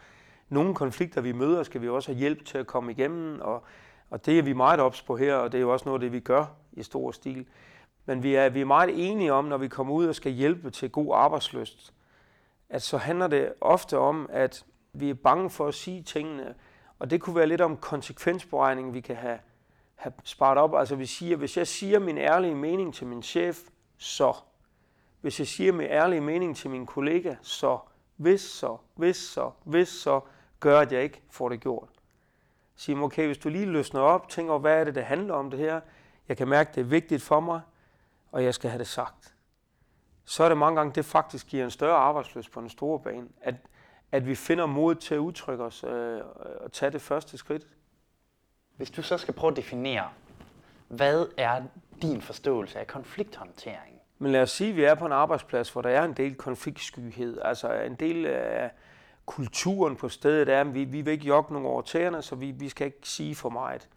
nogle 0.49 0.75
konflikter, 0.75 1.21
vi 1.21 1.31
møder, 1.31 1.63
skal 1.63 1.81
vi 1.81 1.89
også 1.89 2.11
have 2.11 2.19
hjælp 2.19 2.45
til 2.45 2.57
at 2.57 2.67
komme 2.67 2.91
igennem, 2.91 3.41
og, 3.41 3.63
og 4.09 4.25
det 4.25 4.39
er 4.39 4.43
vi 4.43 4.53
meget 4.53 4.79
ops 4.79 5.01
på 5.01 5.17
her, 5.17 5.35
og 5.35 5.51
det 5.51 5.57
er 5.57 5.61
jo 5.61 5.73
også 5.73 5.85
noget 5.85 6.01
det, 6.01 6.11
vi 6.11 6.19
gør 6.19 6.45
i 6.73 6.83
stor 6.83 7.11
stil. 7.11 7.45
Men 8.05 8.23
vi 8.23 8.35
er, 8.35 8.49
vi 8.49 8.61
er 8.61 8.65
meget 8.65 9.09
enige 9.11 9.33
om, 9.33 9.45
når 9.45 9.57
vi 9.57 9.67
kommer 9.67 9.93
ud 9.93 10.05
og 10.05 10.15
skal 10.15 10.31
hjælpe 10.31 10.69
til 10.69 10.91
god 10.91 11.15
arbejdsløst, 11.15 11.93
at 12.69 12.81
så 12.81 12.97
handler 12.97 13.27
det 13.27 13.53
ofte 13.61 13.97
om, 13.97 14.29
at 14.31 14.65
vi 14.93 15.09
er 15.09 15.13
bange 15.13 15.49
for 15.49 15.67
at 15.67 15.73
sige 15.73 16.03
tingene, 16.03 16.55
og 16.99 17.09
det 17.09 17.21
kunne 17.21 17.35
være 17.35 17.47
lidt 17.47 17.61
om 17.61 17.77
konsekvensberegning, 17.77 18.93
vi 18.93 19.01
kan 19.01 19.15
have, 19.15 19.39
have 19.95 20.13
sparet 20.23 20.57
op. 20.57 20.75
Altså 20.75 20.95
vi 20.95 21.05
siger, 21.05 21.37
hvis 21.37 21.57
jeg 21.57 21.67
siger 21.67 21.99
min 21.99 22.17
ærlige 22.17 22.55
mening 22.55 22.93
til 22.93 23.07
min 23.07 23.23
chef, 23.23 23.59
så. 23.97 24.33
Hvis 25.21 25.39
jeg 25.39 25.47
siger 25.47 25.71
min 25.71 25.87
ærlige 25.87 26.21
mening 26.21 26.55
til 26.55 26.69
min 26.69 26.85
kollega, 26.85 27.35
så. 27.41 27.77
Hvis 28.15 28.41
så, 28.41 28.77
hvis 28.95 29.17
så, 29.17 29.51
hvis 29.63 29.87
så, 29.87 30.19
gør, 30.59 30.79
at 30.79 30.91
jeg 30.91 31.03
ikke 31.03 31.21
får 31.29 31.49
det 31.49 31.61
gjort. 31.61 31.89
Sige, 32.75 32.97
okay, 32.97 33.25
hvis 33.25 33.37
du 33.37 33.49
lige 33.49 33.65
løsner 33.65 34.01
op, 34.01 34.29
tænker 34.29 34.57
hvad 34.57 34.79
er 34.79 34.83
det, 34.83 34.95
det 34.95 35.03
handler 35.03 35.33
om 35.33 35.51
det 35.51 35.59
her? 35.59 35.81
Jeg 36.27 36.37
kan 36.37 36.47
mærke, 36.47 36.71
det 36.75 36.81
er 36.81 36.85
vigtigt 36.85 37.21
for 37.21 37.39
mig, 37.39 37.61
og 38.35 38.43
jeg 38.43 38.53
skal 38.53 38.69
have 38.69 38.79
det 38.79 38.87
sagt. 38.87 39.35
Så 40.25 40.43
er 40.43 40.49
det 40.49 40.57
mange 40.57 40.77
gange, 40.77 40.93
det 40.95 41.05
faktisk 41.05 41.47
giver 41.47 41.63
en 41.63 41.71
større 41.71 41.97
arbejdsløs 41.97 42.49
på 42.49 42.61
den 42.61 42.69
store 42.69 42.99
bane, 42.99 43.27
at, 43.41 43.55
at 44.11 44.27
vi 44.27 44.35
finder 44.35 44.65
mod 44.65 44.95
til 44.95 45.15
at 45.15 45.19
udtrykke 45.19 45.63
os 45.63 45.83
øh, 45.83 46.21
og 46.59 46.71
tage 46.71 46.91
det 46.91 47.01
første 47.01 47.37
skridt. 47.37 47.67
Hvis 48.77 48.91
du 48.91 49.01
så 49.01 49.17
skal 49.17 49.33
prøve 49.33 49.51
at 49.51 49.57
definere, 49.57 50.09
hvad 50.87 51.27
er 51.37 51.63
din 52.01 52.21
forståelse 52.21 52.79
af 52.79 52.87
konflikthåndtering? 52.87 53.99
Men 54.19 54.31
lad 54.31 54.41
os 54.41 54.51
sige, 54.51 54.69
at 54.69 54.75
vi 54.75 54.83
er 54.83 54.95
på 54.95 55.05
en 55.05 55.11
arbejdsplads, 55.11 55.69
hvor 55.69 55.81
der 55.81 55.89
er 55.89 56.03
en 56.03 56.13
del 56.13 56.35
konfliktskyhed, 56.35 57.41
altså 57.41 57.73
en 57.73 57.95
del 57.95 58.25
af 58.25 58.71
kulturen 59.25 59.95
på 59.95 60.09
stedet 60.09 60.49
er, 60.49 60.61
at 60.61 60.73
vi, 60.73 60.83
vi 60.83 61.01
vil 61.01 61.11
ikke 61.11 61.27
jogge 61.27 61.53
nogen 61.53 61.67
over 61.67 61.81
tæerne, 61.81 62.21
så 62.21 62.35
vi, 62.35 62.51
vi 62.51 62.69
skal 62.69 62.85
ikke 62.85 62.99
sige 63.03 63.35
for 63.35 63.49
meget. 63.49 63.89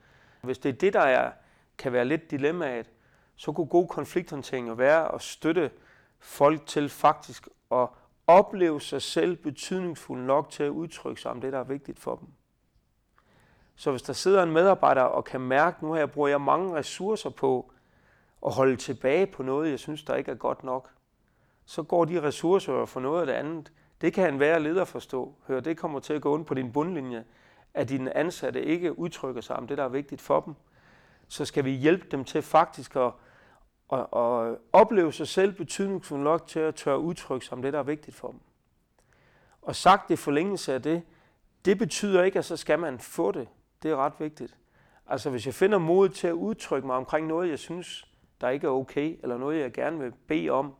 Hvis 0.42 0.58
det 0.58 0.68
er 0.68 0.78
det, 0.78 0.92
der 0.92 1.00
er, 1.00 1.32
kan 1.78 1.92
være 1.92 2.04
lidt 2.04 2.30
dilemmaet, 2.30 2.90
så 3.38 3.52
kunne 3.52 3.66
god 3.66 3.88
konflikthåndtering 3.88 4.68
jo 4.68 4.72
være 4.72 5.14
at 5.14 5.22
støtte 5.22 5.70
folk 6.18 6.66
til 6.66 6.88
faktisk 6.88 7.48
at 7.72 7.88
opleve 8.26 8.80
sig 8.80 9.02
selv 9.02 9.36
betydningsfuld 9.36 10.20
nok 10.20 10.50
til 10.50 10.62
at 10.62 10.68
udtrykke 10.68 11.20
sig 11.20 11.30
om 11.30 11.40
det, 11.40 11.52
der 11.52 11.58
er 11.58 11.64
vigtigt 11.64 11.98
for 11.98 12.16
dem. 12.16 12.28
Så 13.76 13.90
hvis 13.90 14.02
der 14.02 14.12
sidder 14.12 14.42
en 14.42 14.52
medarbejder 14.52 15.02
og 15.02 15.24
kan 15.24 15.40
mærke, 15.40 15.84
nu 15.84 15.94
her 15.94 16.06
bruger 16.06 16.28
jeg 16.28 16.40
mange 16.40 16.74
ressourcer 16.74 17.30
på 17.30 17.72
at 18.46 18.52
holde 18.52 18.76
tilbage 18.76 19.26
på 19.26 19.42
noget, 19.42 19.70
jeg 19.70 19.78
synes, 19.78 20.02
der 20.02 20.14
ikke 20.14 20.30
er 20.30 20.36
godt 20.36 20.64
nok, 20.64 20.90
så 21.64 21.82
går 21.82 22.04
de 22.04 22.22
ressourcer 22.22 22.84
for 22.84 23.00
noget 23.00 23.20
af 23.20 23.26
det 23.26 23.32
andet. 23.32 23.72
Det 24.00 24.12
kan 24.12 24.34
en 24.34 24.40
være 24.40 24.60
leder 24.60 24.84
forstå. 24.84 25.34
Hør, 25.46 25.60
det 25.60 25.76
kommer 25.76 26.00
til 26.00 26.12
at 26.12 26.22
gå 26.22 26.36
ind 26.36 26.46
på 26.46 26.54
din 26.54 26.72
bundlinje, 26.72 27.24
at 27.74 27.88
dine 27.88 28.16
ansatte 28.16 28.64
ikke 28.64 28.98
udtrykker 28.98 29.40
sig 29.40 29.56
om 29.56 29.66
det, 29.66 29.78
der 29.78 29.84
er 29.84 29.88
vigtigt 29.88 30.20
for 30.20 30.40
dem. 30.40 30.54
Så 31.28 31.44
skal 31.44 31.64
vi 31.64 31.70
hjælpe 31.70 32.06
dem 32.10 32.24
til 32.24 32.42
faktisk 32.42 32.96
at, 32.96 33.12
og, 33.88 34.12
og 34.12 34.58
opleve 34.72 35.12
sig 35.12 35.28
selv 35.28 35.52
betydningsfuldt 35.52 36.24
nok 36.24 36.46
til 36.46 36.60
at 36.60 36.74
tørre 36.74 36.98
udtrykke 36.98 37.46
sig 37.46 37.52
om 37.52 37.62
det, 37.62 37.72
der 37.72 37.78
er 37.78 37.82
vigtigt 37.82 38.16
for 38.16 38.28
dem. 38.28 38.40
Og 39.62 39.76
sagt 39.76 40.10
i 40.10 40.16
forlængelse 40.16 40.74
af 40.74 40.82
det, 40.82 41.02
det 41.64 41.78
betyder 41.78 42.22
ikke, 42.22 42.38
at 42.38 42.44
så 42.44 42.56
skal 42.56 42.78
man 42.78 42.98
få 42.98 43.32
det. 43.32 43.48
Det 43.82 43.90
er 43.90 43.96
ret 43.96 44.12
vigtigt. 44.18 44.56
Altså 45.06 45.30
hvis 45.30 45.46
jeg 45.46 45.54
finder 45.54 45.78
mod 45.78 46.08
til 46.08 46.28
at 46.28 46.32
udtrykke 46.32 46.86
mig 46.86 46.96
omkring 46.96 47.26
noget, 47.26 47.50
jeg 47.50 47.58
synes, 47.58 48.06
der 48.40 48.48
ikke 48.48 48.66
er 48.66 48.70
okay, 48.70 49.18
eller 49.22 49.38
noget, 49.38 49.60
jeg 49.60 49.72
gerne 49.72 49.98
vil 49.98 50.12
bede 50.26 50.50
om, 50.50 50.74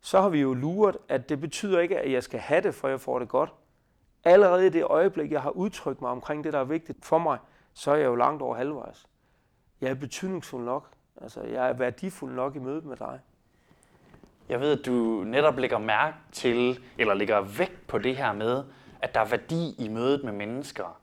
så 0.00 0.20
har 0.20 0.28
vi 0.28 0.40
jo 0.40 0.54
luret, 0.54 0.96
at 1.08 1.28
det 1.28 1.40
betyder 1.40 1.80
ikke, 1.80 1.98
at 1.98 2.12
jeg 2.12 2.22
skal 2.22 2.40
have 2.40 2.60
det, 2.60 2.74
for 2.74 2.88
jeg 2.88 3.00
får 3.00 3.18
det 3.18 3.28
godt. 3.28 3.54
Allerede 4.24 4.66
i 4.66 4.70
det 4.70 4.84
øjeblik, 4.84 5.32
jeg 5.32 5.42
har 5.42 5.50
udtrykt 5.50 6.00
mig 6.00 6.10
omkring 6.10 6.44
det, 6.44 6.52
der 6.52 6.58
er 6.58 6.64
vigtigt 6.64 7.04
for 7.04 7.18
mig, 7.18 7.38
så 7.72 7.90
er 7.90 7.96
jeg 7.96 8.06
jo 8.06 8.14
langt 8.14 8.42
over 8.42 8.56
halvvejs. 8.56 9.06
Jeg 9.80 9.90
er 9.90 9.94
betydningsfuld 9.94 10.64
nok. 10.64 10.90
Altså, 11.22 11.42
jeg 11.42 11.68
er 11.68 11.72
værdifuld 11.72 12.34
nok 12.34 12.56
i 12.56 12.58
mødet 12.58 12.84
med 12.84 12.96
dig. 12.96 13.20
Jeg 14.48 14.60
ved, 14.60 14.78
at 14.78 14.86
du 14.86 15.24
netop 15.26 15.58
lægger 15.58 15.78
mærke 15.78 16.16
til, 16.32 16.80
eller 16.98 17.14
lægger 17.14 17.40
vægt 17.40 17.86
på 17.86 17.98
det 17.98 18.16
her 18.16 18.32
med, 18.32 18.64
at 19.02 19.14
der 19.14 19.20
er 19.20 19.28
værdi 19.28 19.74
i 19.78 19.88
mødet 19.88 20.24
med 20.24 20.32
mennesker. 20.32 21.00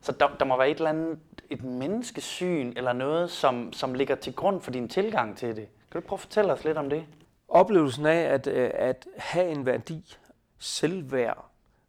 Så 0.00 0.12
der, 0.12 0.28
der 0.40 0.44
må 0.44 0.56
være 0.56 0.70
et 0.70 0.76
eller 0.76 0.90
andet 0.90 1.18
et 1.50 1.64
menneskesyn 1.64 2.72
eller 2.76 2.92
noget, 2.92 3.30
som, 3.30 3.72
som 3.72 3.94
ligger 3.94 4.14
til 4.14 4.34
grund 4.34 4.60
for 4.60 4.70
din 4.70 4.88
tilgang 4.88 5.36
til 5.36 5.56
det. 5.56 5.68
Kan 5.90 6.00
du 6.00 6.06
prøve 6.06 6.16
at 6.16 6.20
fortælle 6.20 6.52
os 6.52 6.64
lidt 6.64 6.78
om 6.78 6.90
det? 6.90 7.04
Oplevelsen 7.48 8.06
af 8.06 8.20
at, 8.20 8.46
øh, 8.46 8.70
at 8.74 9.06
have 9.16 9.48
en 9.48 9.66
værdi, 9.66 10.16
selvværd, 10.58 11.44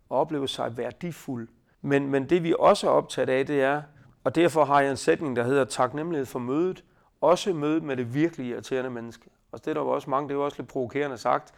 og 0.09 0.19
opleve 0.19 0.47
sig 0.47 0.77
værdifuld. 0.77 1.47
Men, 1.81 2.07
men 2.07 2.29
det 2.29 2.43
vi 2.43 2.53
også 2.59 2.87
er 2.87 2.91
optaget 2.91 3.29
af, 3.29 3.45
det 3.45 3.61
er, 3.61 3.81
og 4.23 4.35
derfor 4.35 4.65
har 4.65 4.81
jeg 4.81 4.91
en 4.91 4.97
sætning, 4.97 5.35
der 5.35 5.43
hedder 5.43 5.65
taknemmelighed 5.65 6.25
for 6.25 6.39
mødet, 6.39 6.83
også 7.21 7.53
mødet 7.53 7.83
med 7.83 7.97
det 7.97 8.13
virkelig 8.13 8.47
irriterende 8.47 8.89
menneske. 8.89 9.29
Og 9.51 9.59
det 9.59 9.67
er 9.67 9.73
der 9.73 9.81
jo 9.81 9.89
også 9.89 10.09
mange, 10.09 10.27
det 10.29 10.33
er 10.33 10.37
jo 10.37 10.45
også 10.45 10.61
lidt 10.61 10.69
provokerende 10.69 11.17
sagt. 11.17 11.53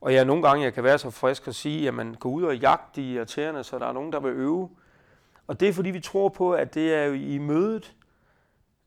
Og 0.00 0.12
ja, 0.12 0.24
nogle 0.24 0.42
gange 0.42 0.64
jeg 0.64 0.74
kan 0.74 0.84
være 0.84 0.98
så 0.98 1.10
frisk 1.10 1.48
at 1.48 1.54
sige, 1.54 1.88
at 1.88 1.94
man 1.94 2.14
går 2.14 2.30
ud 2.30 2.42
og 2.42 2.56
jagter 2.56 3.02
de 3.02 3.12
irriterende, 3.12 3.64
så 3.64 3.78
der 3.78 3.86
er 3.86 3.92
nogen, 3.92 4.12
der 4.12 4.20
vil 4.20 4.32
øve. 4.32 4.70
Og 5.46 5.60
det 5.60 5.68
er 5.68 5.72
fordi, 5.72 5.90
vi 5.90 6.00
tror 6.00 6.28
på, 6.28 6.52
at 6.52 6.74
det 6.74 6.94
er 6.94 7.04
jo 7.04 7.12
i 7.12 7.38
mødet, 7.38 7.94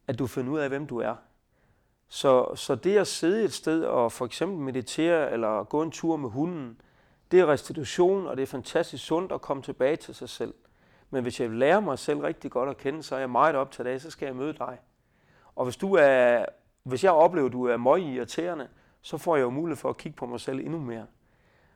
at 0.07 0.19
du 0.19 0.27
finder 0.27 0.51
ud 0.51 0.59
af, 0.59 0.69
hvem 0.69 0.87
du 0.87 0.97
er. 0.97 1.15
Så, 2.07 2.55
så 2.55 2.75
det 2.75 2.97
at 2.97 3.07
sidde 3.07 3.43
et 3.43 3.53
sted 3.53 3.83
og 3.83 4.11
for 4.11 4.25
eksempel 4.25 4.59
meditere 4.59 5.31
eller 5.31 5.63
gå 5.63 5.81
en 5.81 5.91
tur 5.91 6.17
med 6.17 6.29
hunden, 6.29 6.81
det 7.31 7.39
er 7.39 7.45
restitution, 7.45 8.27
og 8.27 8.37
det 8.37 8.43
er 8.43 8.47
fantastisk 8.47 9.05
sundt 9.05 9.31
at 9.31 9.41
komme 9.41 9.63
tilbage 9.63 9.95
til 9.95 10.15
sig 10.15 10.29
selv. 10.29 10.53
Men 11.09 11.23
hvis 11.23 11.39
jeg 11.39 11.49
lærer 11.49 11.79
mig 11.79 11.99
selv 11.99 12.19
rigtig 12.19 12.51
godt 12.51 12.69
at 12.69 12.77
kende, 12.77 13.03
så 13.03 13.15
er 13.15 13.19
jeg 13.19 13.29
meget 13.29 13.55
optaget 13.55 13.89
af, 13.89 14.01
så 14.01 14.09
skal 14.09 14.25
jeg 14.25 14.35
møde 14.35 14.53
dig. 14.53 14.77
Og 15.55 15.63
hvis, 15.63 15.77
du 15.77 15.93
er, 15.93 16.45
hvis 16.83 17.03
jeg 17.03 17.11
oplever, 17.11 17.47
at 17.47 17.53
du 17.53 17.65
er 17.65 17.77
møg 17.77 18.01
irriterende, 18.01 18.67
så 19.01 19.17
får 19.17 19.35
jeg 19.35 19.43
jo 19.43 19.49
mulighed 19.49 19.77
for 19.77 19.89
at 19.89 19.97
kigge 19.97 20.15
på 20.15 20.25
mig 20.25 20.39
selv 20.39 20.59
endnu 20.59 20.79
mere. 20.79 21.05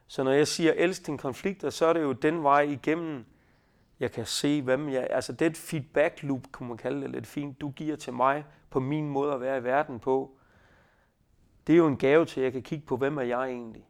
Så 0.07 0.23
når 0.23 0.31
jeg 0.31 0.47
siger 0.47 0.73
elsk 0.73 1.07
din 1.07 1.17
konflikter, 1.17 1.69
så 1.69 1.85
er 1.85 1.93
det 1.93 2.01
jo 2.01 2.11
den 2.11 2.43
vej 2.43 2.61
igennem, 2.61 3.25
jeg 3.99 4.11
kan 4.11 4.25
se, 4.25 4.61
hvem 4.61 4.89
jeg 4.89 5.01
er. 5.01 5.15
Altså 5.15 5.33
det 5.33 5.41
er 5.45 5.49
et 5.49 5.57
feedback 5.57 6.23
loop, 6.23 6.41
kunne 6.51 6.69
man 6.69 6.77
kalde 6.77 7.01
det 7.01 7.09
lidt 7.09 7.27
fint, 7.27 7.61
du 7.61 7.69
giver 7.69 7.95
til 7.95 8.13
mig 8.13 8.45
på 8.69 8.79
min 8.79 9.09
måde 9.09 9.33
at 9.33 9.41
være 9.41 9.57
i 9.57 9.63
verden 9.63 9.99
på. 9.99 10.37
Det 11.67 11.73
er 11.73 11.77
jo 11.77 11.87
en 11.87 11.97
gave 11.97 12.25
til, 12.25 12.39
at 12.39 12.43
jeg 12.43 12.51
kan 12.51 12.61
kigge 12.61 12.85
på, 12.85 12.97
hvem 12.97 13.17
er 13.17 13.21
jeg 13.21 13.49
egentlig. 13.49 13.87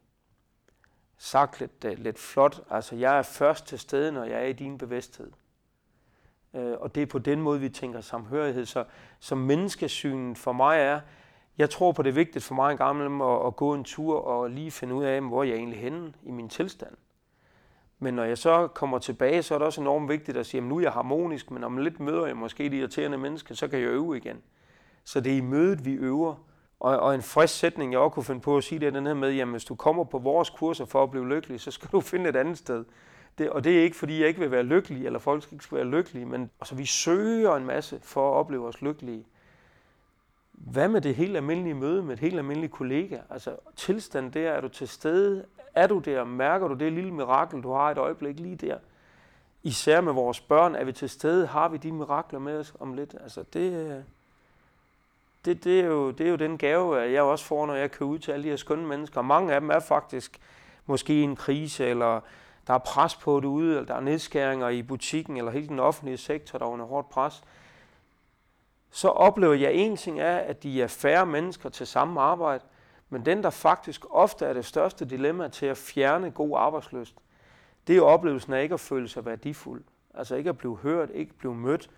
Sagt 1.16 1.60
lidt, 1.60 1.84
øh, 1.84 1.98
lidt 1.98 2.18
flot, 2.18 2.60
altså 2.70 2.96
jeg 2.96 3.18
er 3.18 3.22
først 3.22 3.66
til 3.66 3.78
stede, 3.78 4.12
når 4.12 4.24
jeg 4.24 4.42
er 4.42 4.46
i 4.46 4.52
din 4.52 4.78
bevidsthed. 4.78 5.30
Øh, 6.58 6.76
og 6.80 6.94
det 6.94 7.02
er 7.02 7.06
på 7.06 7.18
den 7.18 7.42
måde, 7.42 7.60
vi 7.60 7.68
tænker 7.68 8.00
samhørighed. 8.00 8.66
Så, 8.66 8.84
så 9.20 9.34
menneskesynet 9.34 10.38
for 10.38 10.52
mig 10.52 10.78
er, 10.78 11.00
jeg 11.58 11.70
tror 11.70 11.92
på 11.92 12.02
det 12.02 12.10
er 12.10 12.14
vigtigt 12.14 12.44
for 12.44 12.54
mig 12.54 12.72
en 12.72 12.78
gammel 12.78 13.22
at, 13.22 13.46
at 13.46 13.56
gå 13.56 13.74
en 13.74 13.84
tur 13.84 14.20
og 14.20 14.50
lige 14.50 14.70
finde 14.70 14.94
ud 14.94 15.04
af, 15.04 15.20
hvor 15.20 15.42
jeg 15.42 15.52
er 15.52 15.56
egentlig 15.56 15.80
henne 15.80 16.12
i 16.22 16.30
min 16.30 16.48
tilstand. 16.48 16.96
Men 17.98 18.14
når 18.14 18.24
jeg 18.24 18.38
så 18.38 18.66
kommer 18.66 18.98
tilbage, 18.98 19.42
så 19.42 19.54
er 19.54 19.58
det 19.58 19.66
også 19.66 19.80
enormt 19.80 20.08
vigtigt 20.08 20.36
at 20.36 20.46
sige, 20.46 20.60
at 20.60 20.66
nu 20.66 20.76
er 20.76 20.80
jeg 20.80 20.92
harmonisk, 20.92 21.50
men 21.50 21.64
om 21.64 21.78
lidt 21.78 22.00
møder 22.00 22.26
jeg 22.26 22.36
måske 22.36 22.68
de 22.68 22.76
irriterende 22.76 23.18
mennesker, 23.18 23.54
så 23.54 23.68
kan 23.68 23.78
jeg 23.78 23.88
øve 23.88 24.16
igen. 24.16 24.36
Så 25.04 25.20
det 25.20 25.32
er 25.32 25.36
i 25.36 25.40
mødet, 25.40 25.84
vi 25.84 25.92
øver. 25.92 26.34
Og, 26.80 26.98
og 26.98 27.14
en 27.14 27.22
frisk 27.22 27.58
sætning, 27.58 27.92
jeg 27.92 28.00
også 28.00 28.14
kunne 28.14 28.24
finde 28.24 28.40
på 28.40 28.56
at 28.56 28.64
sige, 28.64 28.78
det 28.78 28.86
er 28.86 28.90
den 28.90 29.06
her 29.06 29.14
med, 29.14 29.40
at 29.40 29.48
hvis 29.48 29.64
du 29.64 29.74
kommer 29.74 30.04
på 30.04 30.18
vores 30.18 30.50
kurser 30.50 30.84
for 30.84 31.02
at 31.02 31.10
blive 31.10 31.28
lykkelig, 31.28 31.60
så 31.60 31.70
skal 31.70 31.88
du 31.92 32.00
finde 32.00 32.28
et 32.28 32.36
andet 32.36 32.58
sted. 32.58 32.84
Det, 33.38 33.50
og 33.50 33.64
det 33.64 33.78
er 33.78 33.82
ikke, 33.82 33.96
fordi 33.96 34.20
jeg 34.20 34.28
ikke 34.28 34.40
vil 34.40 34.50
være 34.50 34.62
lykkelig, 34.62 35.06
eller 35.06 35.18
folk 35.18 35.52
ikke 35.52 35.64
skal 35.64 35.76
være 35.76 35.86
lykkelige, 35.86 36.26
men 36.26 36.50
altså, 36.60 36.74
vi 36.74 36.86
søger 36.86 37.56
en 37.56 37.66
masse 37.66 38.00
for 38.02 38.30
at 38.30 38.34
opleve 38.34 38.66
os 38.66 38.82
lykkelige. 38.82 39.24
Hvad 40.52 40.88
med 40.88 41.00
det 41.00 41.14
helt 41.14 41.36
almindelige 41.36 41.74
møde 41.74 42.02
med 42.02 42.14
et 42.14 42.20
helt 42.20 42.38
almindeligt 42.38 42.72
kollega? 42.72 43.18
Altså 43.30 43.56
tilstand 43.76 44.32
der, 44.32 44.50
er 44.50 44.60
du 44.60 44.68
til 44.68 44.88
stede? 44.88 45.44
Er 45.74 45.86
du 45.86 45.98
der? 45.98 46.24
Mærker 46.24 46.68
du 46.68 46.74
det 46.74 46.92
lille 46.92 47.14
mirakel, 47.14 47.62
du 47.62 47.72
har 47.72 47.90
et 47.90 47.98
øjeblik 47.98 48.40
lige 48.40 48.56
der? 48.56 48.78
Især 49.62 50.00
med 50.00 50.12
vores 50.12 50.40
børn, 50.40 50.74
er 50.74 50.84
vi 50.84 50.92
til 50.92 51.08
stede? 51.08 51.46
Har 51.46 51.68
vi 51.68 51.76
de 51.76 51.92
mirakler 51.92 52.38
med 52.38 52.58
os 52.58 52.74
om 52.80 52.94
lidt? 52.94 53.14
Altså 53.22 53.44
det, 53.52 54.04
det, 55.44 55.64
det, 55.64 55.80
er 55.80 55.86
jo, 55.86 56.10
det 56.10 56.26
er 56.26 56.30
jo 56.30 56.36
den 56.36 56.58
gave, 56.58 56.96
jeg 56.96 57.22
også 57.22 57.44
får, 57.44 57.66
når 57.66 57.74
jeg 57.74 57.90
kører 57.90 58.10
ud 58.10 58.18
til 58.18 58.32
alle 58.32 58.44
de 58.44 58.48
her 58.48 58.56
skønne 58.56 58.86
mennesker. 58.86 59.22
Mange 59.22 59.54
af 59.54 59.60
dem 59.60 59.70
er 59.70 59.80
faktisk 59.80 60.40
måske 60.86 61.14
i 61.20 61.22
en 61.22 61.36
krise, 61.36 61.86
eller 61.86 62.20
der 62.68 62.74
er 62.74 62.78
pres 62.78 63.16
på 63.16 63.40
det 63.40 63.46
ude, 63.46 63.70
eller 63.70 63.86
der 63.86 63.94
er 63.94 64.00
nedskæringer 64.00 64.68
i 64.68 64.82
butikken, 64.82 65.36
eller 65.36 65.50
hele 65.50 65.68
den 65.68 65.78
offentlige 65.78 66.16
sektor, 66.16 66.58
der 66.58 66.66
er 66.66 66.70
under 66.70 66.86
hårdt 66.86 67.08
pres 67.08 67.42
så 68.90 69.08
oplever 69.08 69.54
jeg 69.54 69.72
en 69.72 69.96
ting 69.96 70.20
er, 70.20 70.36
at 70.36 70.62
de 70.62 70.82
er 70.82 70.86
færre 70.86 71.26
mennesker 71.26 71.68
til 71.68 71.86
samme 71.86 72.20
arbejde, 72.20 72.64
men 73.08 73.26
den, 73.26 73.42
der 73.42 73.50
faktisk 73.50 74.04
ofte 74.10 74.46
er 74.46 74.52
det 74.52 74.64
største 74.64 75.04
dilemma 75.04 75.48
til 75.48 75.66
at 75.66 75.76
fjerne 75.76 76.30
god 76.30 76.58
arbejdsløst, 76.58 77.14
det 77.86 77.96
er 77.96 78.02
oplevelsen 78.02 78.52
af 78.52 78.62
ikke 78.62 78.72
at 78.72 78.80
føle 78.80 79.08
sig 79.08 79.26
værdifuld. 79.26 79.84
Altså 80.14 80.34
ikke 80.34 80.50
at 80.50 80.58
blive 80.58 80.76
hørt, 80.76 81.10
ikke 81.14 81.30
at 81.30 81.38
blive 81.38 81.54
mødt. 81.54 81.90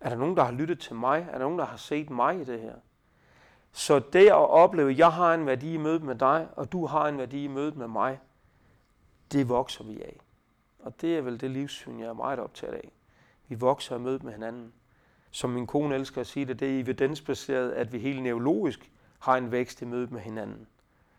Er 0.00 0.08
der 0.08 0.16
nogen, 0.16 0.36
der 0.36 0.44
har 0.44 0.52
lyttet 0.52 0.80
til 0.80 0.94
mig? 0.94 1.26
Er 1.28 1.32
der 1.32 1.44
nogen, 1.44 1.58
der 1.58 1.64
har 1.64 1.76
set 1.76 2.10
mig 2.10 2.40
i 2.40 2.44
det 2.44 2.60
her? 2.60 2.74
Så 3.72 3.98
det 3.98 4.26
at 4.26 4.50
opleve, 4.50 4.90
at 4.90 4.98
jeg 4.98 5.12
har 5.12 5.34
en 5.34 5.46
værdi 5.46 5.74
i 5.74 5.76
mødet 5.76 6.02
med 6.02 6.14
dig, 6.14 6.48
og 6.56 6.72
du 6.72 6.86
har 6.86 7.08
en 7.08 7.18
værdi 7.18 7.44
i 7.44 7.48
mødet 7.48 7.76
med 7.76 7.88
mig, 7.88 8.20
det 9.32 9.48
vokser 9.48 9.84
vi 9.84 10.02
af. 10.02 10.20
Og 10.78 11.00
det 11.00 11.18
er 11.18 11.22
vel 11.22 11.40
det 11.40 11.50
livssyn, 11.50 12.00
jeg 12.00 12.06
er 12.06 12.12
meget 12.12 12.38
optaget 12.38 12.74
af. 12.74 12.92
Vi 13.48 13.54
vokser 13.54 13.94
og 13.94 14.00
møder 14.00 14.22
med 14.22 14.32
hinanden 14.32 14.72
som 15.36 15.50
min 15.50 15.66
kone 15.66 15.94
elsker 15.94 16.20
at 16.20 16.26
sige 16.26 16.46
det, 16.46 16.60
det 16.60 16.76
er 16.76 16.80
evidensbaseret, 16.80 17.72
at 17.72 17.92
vi 17.92 17.98
helt 17.98 18.22
neurologisk 18.22 18.90
har 19.18 19.36
en 19.36 19.52
vækst 19.52 19.82
i 19.82 19.84
mødet 19.84 20.12
med 20.12 20.20
hinanden. 20.20 20.66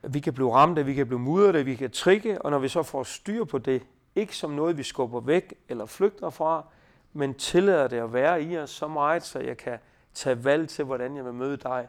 Vi 0.01 0.19
kan 0.19 0.33
blive 0.33 0.53
ramt 0.53 0.85
vi 0.85 0.93
kan 0.93 1.07
blive 1.07 1.19
mudret 1.19 1.65
vi 1.65 1.75
kan 1.75 1.91
trikke, 1.91 2.41
og 2.41 2.51
når 2.51 2.59
vi 2.59 2.67
så 2.67 2.83
får 2.83 3.03
styr 3.03 3.43
på 3.43 3.57
det, 3.57 3.83
ikke 4.15 4.35
som 4.35 4.51
noget, 4.51 4.77
vi 4.77 4.83
skubber 4.83 5.19
væk 5.19 5.53
eller 5.69 5.85
flygter 5.85 6.29
fra, 6.29 6.65
men 7.13 7.33
tillader 7.33 7.87
det 7.87 7.97
at 7.97 8.13
være 8.13 8.43
i 8.43 8.57
os 8.57 8.69
så 8.69 8.87
meget, 8.87 9.23
så 9.23 9.39
jeg 9.39 9.57
kan 9.57 9.79
tage 10.13 10.43
valg 10.43 10.69
til, 10.69 10.85
hvordan 10.85 11.15
jeg 11.15 11.25
vil 11.25 11.33
møde 11.33 11.57
dig. 11.57 11.87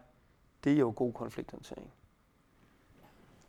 Det 0.64 0.72
er 0.72 0.78
jo 0.78 0.92
god 0.96 1.12
konflikthåndtering. 1.12 1.92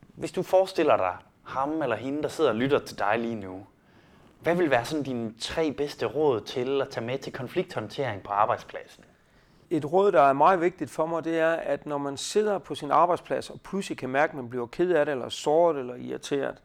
Hvis 0.07 0.31
du 0.31 0.43
forestiller 0.43 0.97
dig 0.97 1.17
ham 1.49 1.81
eller 1.81 1.95
hende, 1.95 2.23
der 2.23 2.29
sidder 2.29 2.49
og 2.49 2.55
lytter 2.55 2.79
til 2.79 2.99
dig 2.99 3.19
lige 3.19 3.35
nu, 3.35 3.65
hvad 4.41 4.55
vil 4.55 4.69
være 4.69 4.85
sådan 4.85 5.03
dine 5.03 5.33
tre 5.39 5.71
bedste 5.71 6.05
råd 6.05 6.41
til 6.41 6.81
at 6.81 6.89
tage 6.89 7.05
med 7.05 7.17
til 7.17 7.33
konflikthåndtering 7.33 8.23
på 8.23 8.31
arbejdspladsen? 8.31 9.03
Et 9.69 9.91
råd, 9.93 10.11
der 10.11 10.21
er 10.21 10.33
meget 10.33 10.61
vigtigt 10.61 10.91
for 10.91 11.05
mig, 11.05 11.23
det 11.23 11.39
er, 11.39 11.51
at 11.51 11.85
når 11.85 11.97
man 11.97 12.17
sidder 12.17 12.57
på 12.57 12.75
sin 12.75 12.91
arbejdsplads 12.91 13.49
og 13.49 13.61
pludselig 13.61 13.97
kan 13.97 14.09
mærke, 14.09 14.31
at 14.31 14.35
man 14.35 14.49
bliver 14.49 14.65
ked 14.65 14.91
af 14.91 15.05
det, 15.05 15.11
eller 15.11 15.29
såret, 15.29 15.77
eller 15.77 15.95
irriteret, 15.95 16.61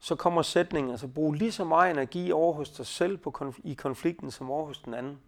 så 0.00 0.14
kommer 0.14 0.42
sætningen, 0.42 0.90
altså 0.90 1.08
brug 1.08 1.32
lige 1.32 1.52
så 1.52 1.64
meget 1.64 1.90
energi 1.90 2.32
over 2.32 2.52
hos 2.52 2.70
dig 2.70 2.86
selv 2.86 3.16
på 3.16 3.34
konf- 3.40 3.60
i 3.64 3.74
konflikten, 3.74 4.30
som 4.30 4.50
over 4.50 4.66
hos 4.66 4.78
den 4.78 4.94
anden. 4.94 5.18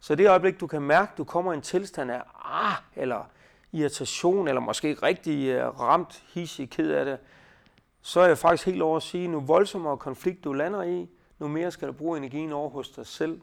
Så 0.00 0.14
det 0.14 0.28
øjeblik, 0.28 0.60
du 0.60 0.66
kan 0.66 0.82
mærke, 0.82 1.10
at 1.12 1.18
du 1.18 1.24
kommer 1.24 1.52
i 1.52 1.54
en 1.54 1.62
tilstand 1.62 2.10
af 2.10 2.22
ah, 2.44 2.76
eller 2.96 3.24
irritation, 3.72 4.48
eller 4.48 4.60
måske 4.60 4.94
rigtig 4.94 5.66
uh, 5.66 5.80
ramt, 5.80 6.24
hissig, 6.34 6.70
ked 6.70 6.90
af 6.90 7.04
det, 7.04 7.18
så 8.06 8.20
er 8.20 8.26
jeg 8.26 8.38
faktisk 8.38 8.66
helt 8.66 8.82
over 8.82 8.96
at 8.96 9.02
sige, 9.02 9.28
nu 9.28 9.40
voldsommere 9.40 9.96
konflikt 9.96 10.44
du 10.44 10.52
lander 10.52 10.82
i, 10.82 11.08
nu 11.38 11.48
mere 11.48 11.70
skal 11.70 11.88
du 11.88 11.92
bruge 11.92 12.18
energien 12.18 12.52
over 12.52 12.70
hos 12.70 12.90
dig 12.90 13.06
selv. 13.06 13.40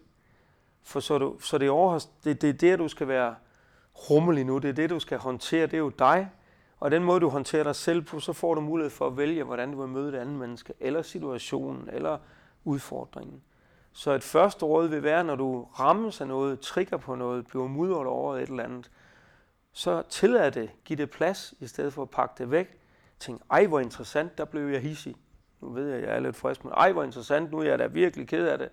For 0.84 1.00
så, 1.00 1.18
du, 1.18 1.39
så 1.39 1.58
det, 1.58 1.68
er 1.68 1.72
over, 1.72 2.06
det, 2.24 2.41
det 2.41 2.50
er 2.50 2.53
det, 2.53 2.80
du 2.80 2.88
skal 2.88 3.08
være 3.08 3.36
rummelig 4.10 4.46
nu, 4.46 4.58
det 4.58 4.70
er 4.70 4.74
det, 4.74 4.89
du 4.89 5.00
skal 5.00 5.18
håndtere, 5.18 5.65
det 5.65 5.74
er 5.74 5.77
jo 5.77 5.89
dig. 5.89 6.30
Og 6.80 6.91
den 6.91 7.03
måde, 7.03 7.20
du 7.20 7.30
håndterer 7.30 7.63
dig 7.63 7.75
selv 7.75 8.01
på, 8.01 8.20
så 8.20 8.34
får 8.34 8.56
du 8.56 8.62
mulighed 8.62 8.89
for 8.89 9.08
at 9.08 9.18
vælge, 9.18 9.44
hvordan 9.44 9.72
du 9.72 9.80
vil 9.80 9.89
møde 9.89 10.12
det 10.12 10.18
andet 10.18 10.39
menneske, 10.39 10.74
eller 10.80 11.01
situationen, 11.01 11.89
eller 11.91 12.18
udfordringen. 12.63 13.41
Så 13.94 14.12
et 14.12 14.24
første 14.24 14.65
råd 14.65 14.88
vil 14.88 15.03
være, 15.03 15.24
når 15.24 15.36
du 15.36 15.68
rammes 15.80 16.22
af 16.22 16.27
noget, 16.27 16.60
trigger 16.60 16.98
på 16.98 17.15
noget, 17.15 17.48
bliver 17.48 17.68
mudret 17.68 18.08
over 18.08 18.36
et 18.36 18.50
eller 18.50 18.63
andet, 18.63 18.91
så 19.74 20.03
tillad 20.10 20.51
det, 20.51 20.72
giv 20.86 20.98
det 20.98 21.10
plads, 21.10 21.53
i 21.60 21.68
stedet 21.68 21.94
for 21.94 22.01
at 22.01 22.10
pakke 22.10 22.34
det 22.38 22.51
væk 22.51 22.80
tænkte, 23.21 23.45
ej 23.51 23.65
hvor 23.65 23.79
interessant, 23.79 24.37
der 24.37 24.45
blev 24.45 24.67
jeg 24.67 24.81
hissig. 24.81 25.15
Nu 25.61 25.69
ved 25.69 25.87
jeg, 25.87 25.97
at 25.97 26.03
jeg 26.03 26.15
er 26.15 26.19
lidt 26.19 26.35
frisk, 26.35 26.63
men 26.63 26.73
ej 26.73 26.91
hvor 26.91 27.03
interessant, 27.03 27.51
nu 27.51 27.59
er 27.59 27.63
jeg 27.63 27.79
da 27.79 27.87
virkelig 27.87 28.27
ked 28.27 28.47
af 28.47 28.57
det. 28.57 28.69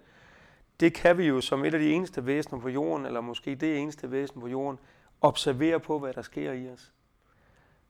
Det 0.80 0.94
kan 0.94 1.18
vi 1.18 1.26
jo 1.26 1.40
som 1.40 1.64
et 1.64 1.74
af 1.74 1.80
de 1.80 1.90
eneste 1.90 2.26
væsener 2.26 2.60
på 2.60 2.68
jorden, 2.68 3.06
eller 3.06 3.20
måske 3.20 3.54
det 3.54 3.78
eneste 3.78 4.10
væsen 4.10 4.40
på 4.40 4.48
jorden, 4.48 4.78
observere 5.20 5.80
på, 5.80 5.98
hvad 5.98 6.12
der 6.12 6.22
sker 6.22 6.52
i 6.52 6.70
os. 6.70 6.92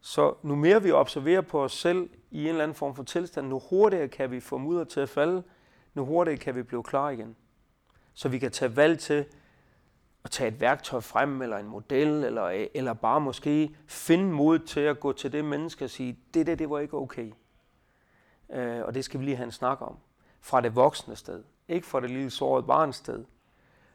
Så 0.00 0.34
nu 0.42 0.54
mere 0.54 0.82
vi 0.82 0.90
observerer 0.90 1.40
på 1.40 1.64
os 1.64 1.72
selv 1.72 2.10
i 2.30 2.42
en 2.42 2.48
eller 2.48 2.62
anden 2.62 2.74
form 2.74 2.94
for 2.94 3.02
tilstand, 3.02 3.48
nu 3.48 3.58
hurtigere 3.70 4.08
kan 4.08 4.30
vi 4.30 4.40
få 4.40 4.58
mudder 4.58 4.84
til 4.84 5.00
at 5.00 5.08
falde, 5.08 5.42
nu 5.94 6.04
hurtigere 6.04 6.38
kan 6.38 6.54
vi 6.54 6.62
blive 6.62 6.82
klar 6.82 7.10
igen. 7.10 7.36
Så 8.14 8.28
vi 8.28 8.38
kan 8.38 8.50
tage 8.50 8.76
valg 8.76 8.98
til 8.98 9.24
at 10.28 10.32
tage 10.32 10.49
et 10.49 10.61
værktøj 10.61 11.00
frem, 11.00 11.42
eller 11.42 11.56
en 11.58 11.66
model, 11.66 12.08
eller, 12.08 12.66
eller 12.75 12.92
bare 12.92 13.20
måske 13.20 13.76
finde 13.87 14.32
mod 14.32 14.58
til 14.58 14.80
at 14.80 15.00
gå 15.00 15.12
til 15.12 15.32
det 15.32 15.44
menneske 15.44 15.85
og 15.85 15.90
sige, 15.90 16.18
det 16.35 16.47
der, 16.47 16.54
det 16.54 16.70
var 16.70 16.78
ikke 16.78 16.97
okay. 16.97 17.32
Øh, 18.52 18.80
og 18.85 18.94
det 18.94 19.04
skal 19.04 19.20
vi 19.20 19.25
lige 19.25 19.37
have 19.37 19.44
en 19.44 19.52
snak 19.52 19.82
om. 19.82 19.97
Fra 20.40 20.61
det 20.61 20.76
voksne 20.76 21.16
sted, 21.16 21.44
ikke 21.68 21.87
fra 21.87 22.00
det 22.00 22.11
lille 22.11 22.30
sårede 22.30 22.66
barns 22.66 22.97
sted. 22.97 23.25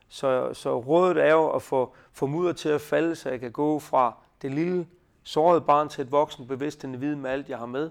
Så, 0.07 0.53
så 0.53 0.79
rådet 0.79 1.17
er 1.17 1.31
jo 1.31 1.49
at 1.49 1.61
få, 1.61 1.93
få 2.11 2.25
mudder 2.25 2.53
til 2.53 2.69
at 2.69 2.81
falde, 2.81 3.15
så 3.15 3.29
jeg 3.29 3.39
kan 3.39 3.51
gå 3.51 3.79
fra 3.79 4.17
det 4.41 4.51
lille 4.51 4.87
sårede 5.23 5.61
barn 5.61 5.89
til 5.89 6.01
et 6.01 6.11
voksen 6.11 6.47
bevidst 6.47 6.83
individ 6.83 7.15
med 7.15 7.29
alt, 7.29 7.49
jeg 7.49 7.57
har 7.57 7.65
med 7.65 7.89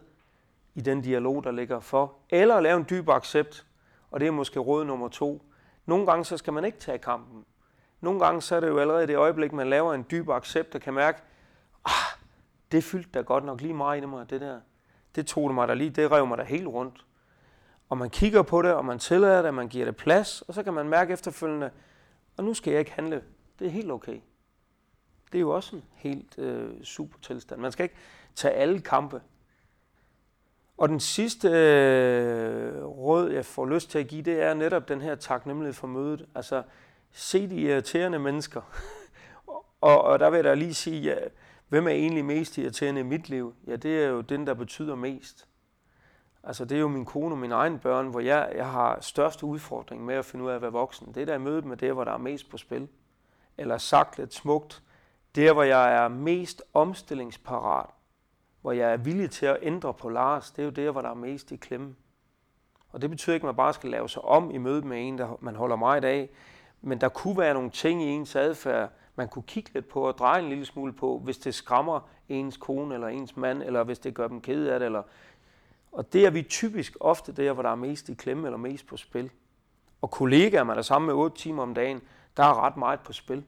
i 0.75 0.81
den 0.81 1.01
dialog, 1.01 1.45
der 1.45 1.51
ligger 1.51 1.81
for. 1.81 2.15
Eller 2.31 2.61
lave 2.61 2.77
en 2.77 2.87
dyb 2.91 3.09
accept, 3.09 3.67
og 4.11 4.21
det 4.21 4.27
er 4.27 4.33
måske 4.33 4.61
råd 4.61 4.85
nummer 4.85 5.09
to. 5.09 5.43
Nogle 5.87 6.07
gange 6.07 6.25
så 6.25 6.37
skal 6.37 6.53
man 6.53 6.65
ikke 6.65 6.79
tage 6.79 6.99
kampen. 6.99 7.45
Nogle 8.03 8.21
gange 8.21 8.43
så 8.43 8.57
er 8.57 8.61
det 8.61 8.69
jo 8.69 8.79
allerede 8.79 9.05
i 9.05 9.07
det 9.07 9.17
øjeblik, 9.17 9.53
man 9.53 9.71
laver 9.71 9.95
en 9.95 10.07
dyb 10.11 10.29
accept, 10.29 10.75
og 10.75 10.81
kan 10.81 10.95
mærke, 10.95 11.23
ah, 11.85 12.19
det 12.73 12.85
fyldte 12.85 13.11
da 13.15 13.21
godt 13.21 13.45
nok 13.45 13.61
lige 13.61 13.75
meget 13.75 14.03
i 14.03 14.07
mig, 14.07 14.31
det 14.31 14.41
der. 14.41 14.61
Det 15.15 15.27
tog 15.27 15.49
det 15.49 15.55
mig 15.55 15.69
da 15.69 15.75
lige, 15.75 15.91
det 15.91 16.13
rev 16.13 16.27
mig 16.27 16.39
da 16.39 16.43
helt 16.43 16.67
rundt. 16.67 17.07
Og 17.89 17.99
man 17.99 18.11
kigger 18.11 18.43
på 18.43 18.63
det, 18.63 18.73
og 18.73 18.85
man 18.85 18.99
tillader 18.99 19.43
det, 19.43 19.55
man 19.55 19.69
giver 19.69 19.85
det 19.85 19.97
plads, 19.97 20.43
og 20.43 20.55
så 20.55 20.63
kan 20.63 20.75
man 20.75 20.89
mærke 20.89 21.13
efterfølgende, 21.13 21.71
og 22.37 22.45
nu 22.45 22.55
skal 22.55 22.71
jeg 22.71 22.81
ikke 22.81 22.93
handle. 22.93 23.23
Det 23.59 23.67
er 23.67 23.71
helt 23.71 23.91
okay. 23.91 24.21
Det 25.33 25.39
er 25.39 25.41
jo 25.41 25.51
også 25.51 25.77
en 25.77 25.85
helt 25.95 26.39
øh, 26.39 26.83
super 26.85 27.19
tilstand. 27.23 27.61
Man 27.61 27.73
skal 27.73 27.85
ikke 27.85 27.97
tage 28.35 28.55
alle 28.55 28.81
kampe. 28.81 29.23
Og 30.77 30.89
den 30.89 31.01
sidste 31.01 31.49
øh, 31.49 32.85
råd, 32.85 33.31
jeg 33.31 33.45
får 33.45 33.67
lyst 33.67 33.91
til 33.91 33.99
at 33.99 34.09
give, 34.09 34.23
det 34.23 34.43
er 34.43 34.55
netop 34.55 34.89
den 34.89 35.01
her 35.01 35.15
taknemmelighed 35.15 35.75
for 35.75 35.87
mødet. 35.87 36.27
Altså, 36.35 36.63
se 37.13 37.51
de 37.51 37.57
irriterende 37.57 38.19
mennesker. 38.19 38.63
og, 39.81 40.03
og 40.03 40.19
der 40.19 40.31
vil 40.31 40.37
jeg 40.37 40.45
da 40.45 40.55
lige 40.55 40.75
sige, 40.75 41.01
ja, 41.01 41.17
hvem 41.69 41.87
er 41.87 41.91
egentlig 41.91 42.25
mest 42.25 42.59
irriterende 42.59 43.01
i 43.01 43.05
mit 43.05 43.29
liv? 43.29 43.55
Ja, 43.67 43.77
det 43.77 44.05
er 44.05 44.09
jo 44.09 44.21
den, 44.21 44.47
der 44.47 44.55
betyder 44.55 44.95
mest. 44.95 45.49
Altså, 46.45 46.65
det 46.65 46.77
er 46.77 46.81
jo 46.81 46.89
min 46.89 47.05
kone 47.05 47.35
og 47.35 47.39
mine 47.39 47.55
egne 47.55 47.79
børn, 47.79 48.07
hvor 48.07 48.21
jeg, 48.21 48.53
jeg 48.55 48.71
har 48.71 48.99
største 49.01 49.47
udfordring 49.47 50.05
med 50.05 50.15
at 50.15 50.25
finde 50.25 50.45
ud 50.45 50.51
af 50.51 50.55
at 50.55 50.63
være 50.63 50.73
voksen. 50.73 51.15
Det 51.15 51.27
der 51.27 51.35
er 51.35 51.39
mødet 51.39 51.65
med 51.65 51.77
det, 51.77 51.93
hvor 51.93 52.05
der 52.05 52.13
er 52.13 52.19
mest 52.19 52.51
på 52.51 52.57
spil. 52.57 52.89
Eller 53.59 53.79
sagt 53.79 54.19
lidt 54.19 54.35
smukt, 54.35 54.83
der, 55.35 55.53
hvor 55.53 55.63
jeg 55.63 56.05
er 56.05 56.09
mest 56.09 56.63
omstillingsparat, 56.75 57.91
hvor 58.61 58.73
jeg 58.73 58.93
er 58.93 58.97
villig 58.97 59.31
til 59.31 59.47
at 59.47 59.59
ændre 59.63 59.95
på 59.95 60.09
Lars, 60.09 60.51
det 60.51 60.63
er 60.63 60.65
jo 60.65 60.71
der, 60.71 60.91
hvor 60.91 61.03
der 61.03 61.11
er 61.11 61.15
mest 61.15 61.53
i 61.53 61.57
klemme. 61.57 61.95
Og 62.89 63.03
det 63.03 63.11
betyder 63.11 63.35
ikke, 63.35 63.45
at 63.45 63.49
man 63.49 63.57
bare 63.57 63.73
skal 63.73 63.91
lave 63.91 64.09
sig 64.09 64.23
om 64.23 64.51
i 64.51 64.59
mødet 64.59 64.85
med 64.85 65.09
en, 65.09 65.19
der 65.19 65.39
man 65.41 65.57
holder 65.57 65.77
meget 65.77 66.05
af. 66.05 66.31
Men 66.83 67.01
der 67.01 67.09
kunne 67.09 67.39
være 67.39 67.55
nogle 67.55 67.71
ting 67.71 68.03
i 68.03 68.07
ens 68.07 68.37
adfærd, 68.37 68.91
man 69.17 69.29
kunne 69.29 69.43
kigge 69.43 69.71
lidt 69.75 69.89
på 69.89 70.01
og 70.01 70.19
dreje 70.19 70.43
en 70.43 70.49
lille 70.49 70.65
smule 70.65 70.93
på, 70.93 71.19
hvis 71.25 71.39
det 71.39 71.55
skræmmer 71.55 72.09
ens 72.29 72.57
kone 72.57 72.95
eller 72.95 73.09
ens 73.09 73.37
mand, 73.37 73.63
eller 73.63 73.85
hvis 73.85 73.99
det 73.99 74.15
gør 74.15 74.29
dem 74.29 74.41
kede 74.41 74.73
af 74.73 74.79
det. 74.79 74.87
Eller 74.87 75.03
og 75.93 76.13
det 76.13 76.27
er 76.27 76.31
vi 76.31 76.43
typisk 76.43 76.97
ofte 77.01 77.33
der, 77.33 77.53
hvor 77.53 77.63
der 77.63 77.71
er 77.71 77.75
mest 77.75 78.09
i 78.09 78.15
klemme 78.15 78.47
eller 78.47 78.59
mest 78.59 78.87
på 78.87 78.97
spil. 78.97 79.31
Og 80.03 80.11
kollegaer, 80.11 80.65
man 80.65 80.79
er 80.79 80.83
sammen 80.83 81.07
med 81.07 81.15
8 81.15 81.37
timer 81.37 81.63
om 81.63 81.75
dagen, 81.75 82.01
der 82.37 82.43
er 82.43 82.65
ret 82.67 82.77
meget 82.77 83.01
på 83.01 83.13
spil 83.13 83.45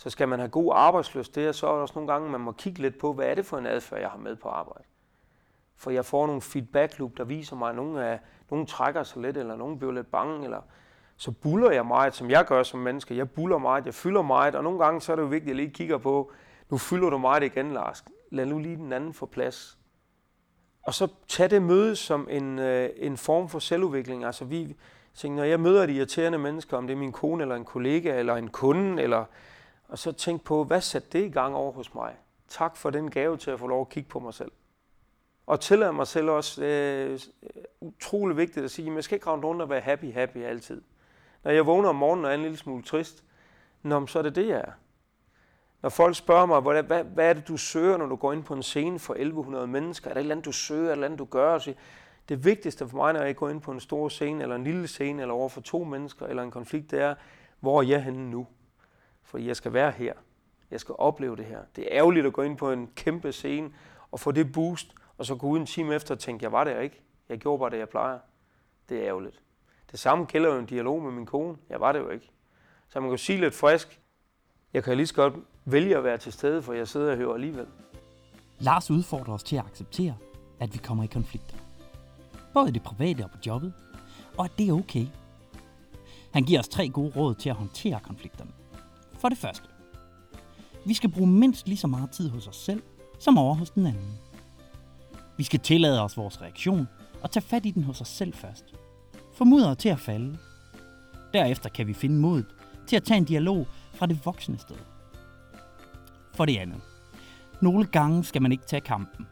så 0.00 0.10
skal 0.10 0.28
man 0.28 0.38
have 0.38 0.48
god 0.48 0.72
arbejdsløst 0.74 1.34
der, 1.34 1.52
så 1.52 1.66
er 1.66 1.72
der 1.72 1.80
også 1.80 1.94
nogle 1.94 2.12
gange, 2.12 2.30
man 2.30 2.40
må 2.40 2.52
kigge 2.52 2.82
lidt 2.82 2.98
på, 2.98 3.12
hvad 3.12 3.26
er 3.26 3.34
det 3.34 3.46
for 3.46 3.58
en 3.58 3.66
adfærd, 3.66 4.00
jeg 4.00 4.10
har 4.10 4.18
med 4.18 4.36
på 4.36 4.48
arbejde. 4.48 4.84
For 5.76 5.90
jeg 5.90 6.04
får 6.04 6.26
nogle 6.26 6.40
feedback 6.40 6.98
loop, 6.98 7.16
der 7.16 7.24
viser 7.24 7.56
mig, 7.56 7.70
at 7.70 7.76
nogle, 7.76 8.06
af, 8.06 8.20
nogle 8.50 8.66
trækker 8.66 9.02
sig 9.02 9.22
lidt, 9.22 9.36
eller 9.36 9.56
nogle 9.56 9.78
bliver 9.78 9.92
lidt 9.92 10.10
bange, 10.10 10.44
eller 10.44 10.60
så 11.20 11.30
buller 11.30 11.70
jeg 11.70 11.86
meget, 11.86 12.14
som 12.14 12.30
jeg 12.30 12.44
gør 12.44 12.62
som 12.62 12.80
menneske. 12.80 13.16
Jeg 13.16 13.30
buller 13.30 13.58
meget, 13.58 13.86
jeg 13.86 13.94
fylder 13.94 14.22
meget, 14.22 14.54
og 14.54 14.64
nogle 14.64 14.84
gange 14.84 15.00
så 15.00 15.12
er 15.12 15.16
det 15.16 15.22
jo 15.22 15.26
vigtigt, 15.26 15.44
at 15.44 15.48
jeg 15.48 15.56
lige 15.56 15.74
kigger 15.74 15.98
på, 15.98 16.32
nu 16.70 16.78
fylder 16.78 17.10
du 17.10 17.18
meget 17.18 17.42
igen, 17.42 17.72
Lars. 17.72 18.04
Lad 18.30 18.46
nu 18.46 18.58
lige 18.58 18.76
den 18.76 18.92
anden 18.92 19.14
få 19.14 19.26
plads. 19.26 19.78
Og 20.82 20.94
så 20.94 21.08
tag 21.28 21.50
det 21.50 21.62
møde 21.62 21.96
som 21.96 22.28
en, 22.30 22.58
øh, 22.58 22.90
en 22.96 23.16
form 23.16 23.48
for 23.48 23.58
selvudvikling. 23.58 24.24
Altså 24.24 24.44
vi 24.44 24.76
tænker, 25.14 25.36
når 25.36 25.44
jeg 25.44 25.60
møder 25.60 25.86
de 25.86 25.92
irriterende 25.92 26.38
mennesker, 26.38 26.76
om 26.76 26.86
det 26.86 26.94
er 26.94 26.98
min 26.98 27.12
kone, 27.12 27.42
eller 27.42 27.56
en 27.56 27.64
kollega, 27.64 28.18
eller 28.18 28.36
en 28.36 28.48
kunde, 28.48 29.02
eller 29.02 29.24
og 29.88 29.98
så 29.98 30.12
tænk 30.12 30.44
på, 30.44 30.64
hvad 30.64 30.80
satte 30.80 31.08
det 31.12 31.24
i 31.24 31.30
gang 31.30 31.54
over 31.54 31.72
hos 31.72 31.94
mig? 31.94 32.14
Tak 32.48 32.76
for 32.76 32.90
den 32.90 33.10
gave 33.10 33.36
til 33.36 33.50
at 33.50 33.58
få 33.58 33.66
lov 33.66 33.80
at 33.80 33.88
kigge 33.88 34.08
på 34.08 34.18
mig 34.18 34.34
selv. 34.34 34.52
Og 35.46 35.60
tillade 35.60 35.92
mig 35.92 36.06
selv 36.06 36.30
også, 36.30 36.64
øh, 36.64 37.12
øh, 37.12 37.18
utrolig 37.80 38.36
vigtigt 38.36 38.64
at 38.64 38.70
sige, 38.70 38.90
at 38.90 38.94
jeg 38.94 39.04
skal 39.04 39.16
ikke 39.16 39.30
rende 39.30 39.46
rundt 39.46 39.62
og 39.62 39.70
være 39.70 39.80
happy, 39.80 40.12
happy 40.14 40.38
altid. 40.38 40.82
Når 41.44 41.50
jeg 41.50 41.66
vågner 41.66 41.88
om 41.88 41.96
morgenen 41.96 42.24
og 42.24 42.30
er 42.30 42.34
en 42.34 42.42
lille 42.42 42.56
smule 42.56 42.82
trist, 42.82 43.24
nå, 43.82 44.06
så 44.06 44.18
er 44.18 44.22
det 44.22 44.34
det, 44.34 44.48
jeg 44.48 44.58
er. 44.58 44.72
Når 45.82 45.88
folk 45.88 46.16
spørger 46.16 46.46
mig, 46.46 46.60
hvad, 46.60 46.82
hvad, 46.82 47.04
hvad 47.04 47.28
er 47.28 47.32
det, 47.32 47.48
du 47.48 47.56
søger, 47.56 47.96
når 47.96 48.06
du 48.06 48.16
går 48.16 48.32
ind 48.32 48.44
på 48.44 48.54
en 48.54 48.62
scene 48.62 48.98
for 48.98 49.14
1100 49.14 49.66
mennesker? 49.66 50.10
Er 50.10 50.14
det 50.14 50.20
et 50.20 50.24
eller 50.24 50.34
andet, 50.34 50.44
du 50.44 50.52
søger? 50.52 50.82
Er 50.82 50.84
det 50.84 50.90
et 50.90 50.92
eller 50.92 51.06
andet, 51.06 51.18
du 51.18 51.24
gør? 51.24 51.58
Så 51.58 51.74
det 52.28 52.44
vigtigste 52.44 52.88
for 52.88 52.96
mig, 52.96 53.12
når 53.12 53.22
jeg 53.22 53.36
går 53.36 53.48
ind 53.48 53.60
på 53.60 53.72
en 53.72 53.80
stor 53.80 54.08
scene, 54.08 54.42
eller 54.42 54.56
en 54.56 54.64
lille 54.64 54.86
scene, 54.86 55.22
eller 55.22 55.34
over 55.34 55.48
for 55.48 55.60
to 55.60 55.84
mennesker, 55.84 56.26
eller 56.26 56.42
en 56.42 56.50
konflikt, 56.50 56.90
det 56.90 57.00
er, 57.00 57.14
hvor 57.60 57.82
er 57.82 57.86
jeg 57.86 58.04
henne 58.04 58.30
nu? 58.30 58.46
fordi 59.30 59.46
jeg 59.46 59.56
skal 59.56 59.72
være 59.72 59.90
her. 59.90 60.14
Jeg 60.70 60.80
skal 60.80 60.94
opleve 60.98 61.36
det 61.36 61.44
her. 61.44 61.60
Det 61.76 61.84
er 61.84 61.88
ærgerligt 61.98 62.26
at 62.26 62.32
gå 62.32 62.42
ind 62.42 62.56
på 62.56 62.70
en 62.70 62.90
kæmpe 62.96 63.32
scene 63.32 63.72
og 64.10 64.20
få 64.20 64.32
det 64.32 64.52
boost, 64.52 64.94
og 65.18 65.26
så 65.26 65.34
gå 65.34 65.46
ud 65.46 65.58
en 65.58 65.66
time 65.66 65.94
efter 65.94 66.14
og 66.14 66.18
tænke, 66.18 66.42
jeg 66.44 66.52
var 66.52 66.64
der 66.64 66.80
ikke. 66.80 67.02
Jeg 67.28 67.38
gjorde 67.38 67.60
bare 67.60 67.70
det, 67.70 67.78
jeg 67.78 67.88
plejer. 67.88 68.18
Det 68.88 68.98
er 68.98 69.06
ærgerligt. 69.06 69.42
Det 69.90 70.00
samme 70.00 70.24
gælder 70.24 70.52
jo 70.52 70.58
en 70.58 70.66
dialog 70.66 71.02
med 71.02 71.12
min 71.12 71.26
kone. 71.26 71.56
Jeg 71.70 71.80
var 71.80 71.92
det 71.92 71.98
jo 71.98 72.08
ikke. 72.08 72.30
Så 72.88 73.00
man 73.00 73.10
kan 73.10 73.18
sige 73.18 73.40
lidt 73.40 73.54
frisk, 73.54 74.00
jeg 74.72 74.84
kan 74.84 74.96
lige 74.96 75.06
så 75.06 75.14
godt 75.14 75.34
vælge 75.64 75.96
at 75.96 76.04
være 76.04 76.18
til 76.18 76.32
stede, 76.32 76.62
for 76.62 76.72
jeg 76.72 76.88
sidder 76.88 77.10
og 77.10 77.16
hører 77.16 77.34
alligevel. 77.34 77.66
Lars 78.58 78.90
udfordrer 78.90 79.34
os 79.34 79.42
til 79.42 79.56
at 79.56 79.64
acceptere, 79.64 80.16
at 80.60 80.72
vi 80.72 80.78
kommer 80.78 81.04
i 81.04 81.06
konflikter. 81.06 81.56
Både 82.54 82.68
i 82.68 82.72
det 82.72 82.82
private 82.82 83.24
og 83.24 83.30
på 83.30 83.38
jobbet, 83.46 83.72
og 84.38 84.44
at 84.44 84.50
det 84.58 84.68
er 84.68 84.72
okay. 84.72 85.06
Han 86.32 86.44
giver 86.44 86.60
os 86.60 86.68
tre 86.68 86.88
gode 86.88 87.12
råd 87.16 87.34
til 87.34 87.48
at 87.50 87.56
håndtere 87.56 88.00
konflikterne. 88.00 88.50
For 89.18 89.28
det 89.28 89.38
første. 89.38 89.68
Vi 90.86 90.94
skal 90.94 91.10
bruge 91.10 91.30
mindst 91.30 91.68
lige 91.68 91.78
så 91.78 91.86
meget 91.86 92.10
tid 92.10 92.28
hos 92.28 92.46
os 92.46 92.56
selv, 92.56 92.82
som 93.18 93.38
over 93.38 93.54
hos 93.54 93.70
den 93.70 93.86
anden. 93.86 94.18
Vi 95.36 95.44
skal 95.44 95.60
tillade 95.60 96.02
os 96.02 96.16
vores 96.16 96.42
reaktion 96.42 96.88
og 97.22 97.30
tage 97.30 97.42
fat 97.42 97.66
i 97.66 97.70
den 97.70 97.84
hos 97.84 98.00
os 98.00 98.08
selv 98.08 98.34
først. 98.34 98.74
Få 99.40 99.44
mudderet 99.44 99.78
til 99.78 99.88
at 99.88 100.00
falde. 100.00 100.38
Derefter 101.32 101.68
kan 101.68 101.86
vi 101.86 101.92
finde 101.92 102.20
modet 102.20 102.46
til 102.86 102.96
at 102.96 103.04
tage 103.04 103.18
en 103.18 103.24
dialog 103.24 103.66
fra 103.94 104.06
det 104.06 104.26
voksne 104.26 104.58
sted. 104.58 104.76
For 106.34 106.44
det 106.44 106.56
andet. 106.56 106.80
Nogle 107.60 107.84
gange 107.84 108.24
skal 108.24 108.42
man 108.42 108.52
ikke 108.52 108.64
tage 108.66 108.80
kampen. 108.80 109.26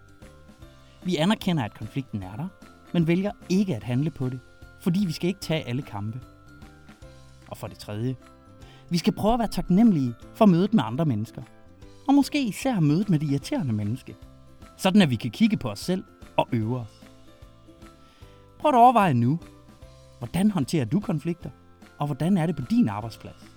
Vi 1.04 1.16
anerkender, 1.16 1.64
at 1.64 1.78
konflikten 1.78 2.22
er 2.22 2.36
der, 2.36 2.48
men 2.92 3.06
vælger 3.06 3.32
ikke 3.48 3.76
at 3.76 3.82
handle 3.82 4.10
på 4.10 4.28
det, 4.28 4.40
fordi 4.80 5.04
vi 5.06 5.12
skal 5.12 5.28
ikke 5.28 5.40
tage 5.40 5.64
alle 5.68 5.82
kampe. 5.82 6.20
Og 7.48 7.56
for 7.56 7.66
det 7.66 7.78
tredje. 7.78 8.16
Vi 8.90 8.98
skal 8.98 9.12
prøve 9.12 9.34
at 9.34 9.38
være 9.38 9.48
taknemmelige 9.48 10.14
for 10.34 10.46
mødet 10.46 10.74
med 10.74 10.84
andre 10.86 11.04
mennesker. 11.04 11.42
Og 12.08 12.14
måske 12.14 12.42
især 12.42 12.80
mødet 12.80 13.10
med 13.10 13.18
det 13.18 13.30
irriterende 13.30 13.72
menneske. 13.72 14.16
Sådan 14.76 15.02
at 15.02 15.10
vi 15.10 15.16
kan 15.16 15.30
kigge 15.30 15.56
på 15.56 15.70
os 15.70 15.78
selv 15.78 16.04
og 16.36 16.48
øve 16.52 16.78
os. 16.78 17.04
Prøv 18.58 18.68
at 18.68 18.74
overveje 18.74 19.14
nu, 19.14 19.38
hvordan 20.18 20.50
håndterer 20.50 20.84
du 20.84 21.00
konflikter? 21.00 21.50
Og 21.98 22.06
hvordan 22.06 22.36
er 22.36 22.46
det 22.46 22.56
på 22.56 22.62
din 22.70 22.88
arbejdsplads? 22.88 23.50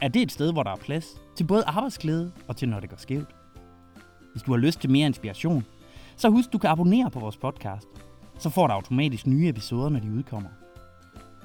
Er 0.00 0.08
det 0.08 0.22
et 0.22 0.32
sted, 0.32 0.52
hvor 0.52 0.62
der 0.62 0.70
er 0.70 0.76
plads 0.76 1.06
til 1.36 1.44
både 1.44 1.64
arbejdsglæde 1.66 2.32
og 2.48 2.56
til 2.56 2.68
når 2.68 2.80
det 2.80 2.90
går 2.90 2.96
skævt? 2.96 3.34
Hvis 4.32 4.42
du 4.42 4.50
har 4.50 4.58
lyst 4.58 4.80
til 4.80 4.90
mere 4.90 5.06
inspiration, 5.06 5.64
så 6.16 6.28
husk, 6.28 6.52
du 6.52 6.58
kan 6.58 6.70
abonnere 6.70 7.10
på 7.10 7.20
vores 7.20 7.36
podcast. 7.36 7.86
Så 8.38 8.50
får 8.50 8.66
du 8.66 8.72
automatisk 8.72 9.26
nye 9.26 9.48
episoder, 9.48 9.88
når 9.88 10.00
de 10.00 10.10
udkommer. 10.10 10.48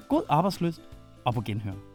God 0.08 0.22
arbejdsløst 0.28 0.82
og 1.24 1.34
på 1.34 1.40
genhør. 1.40 1.87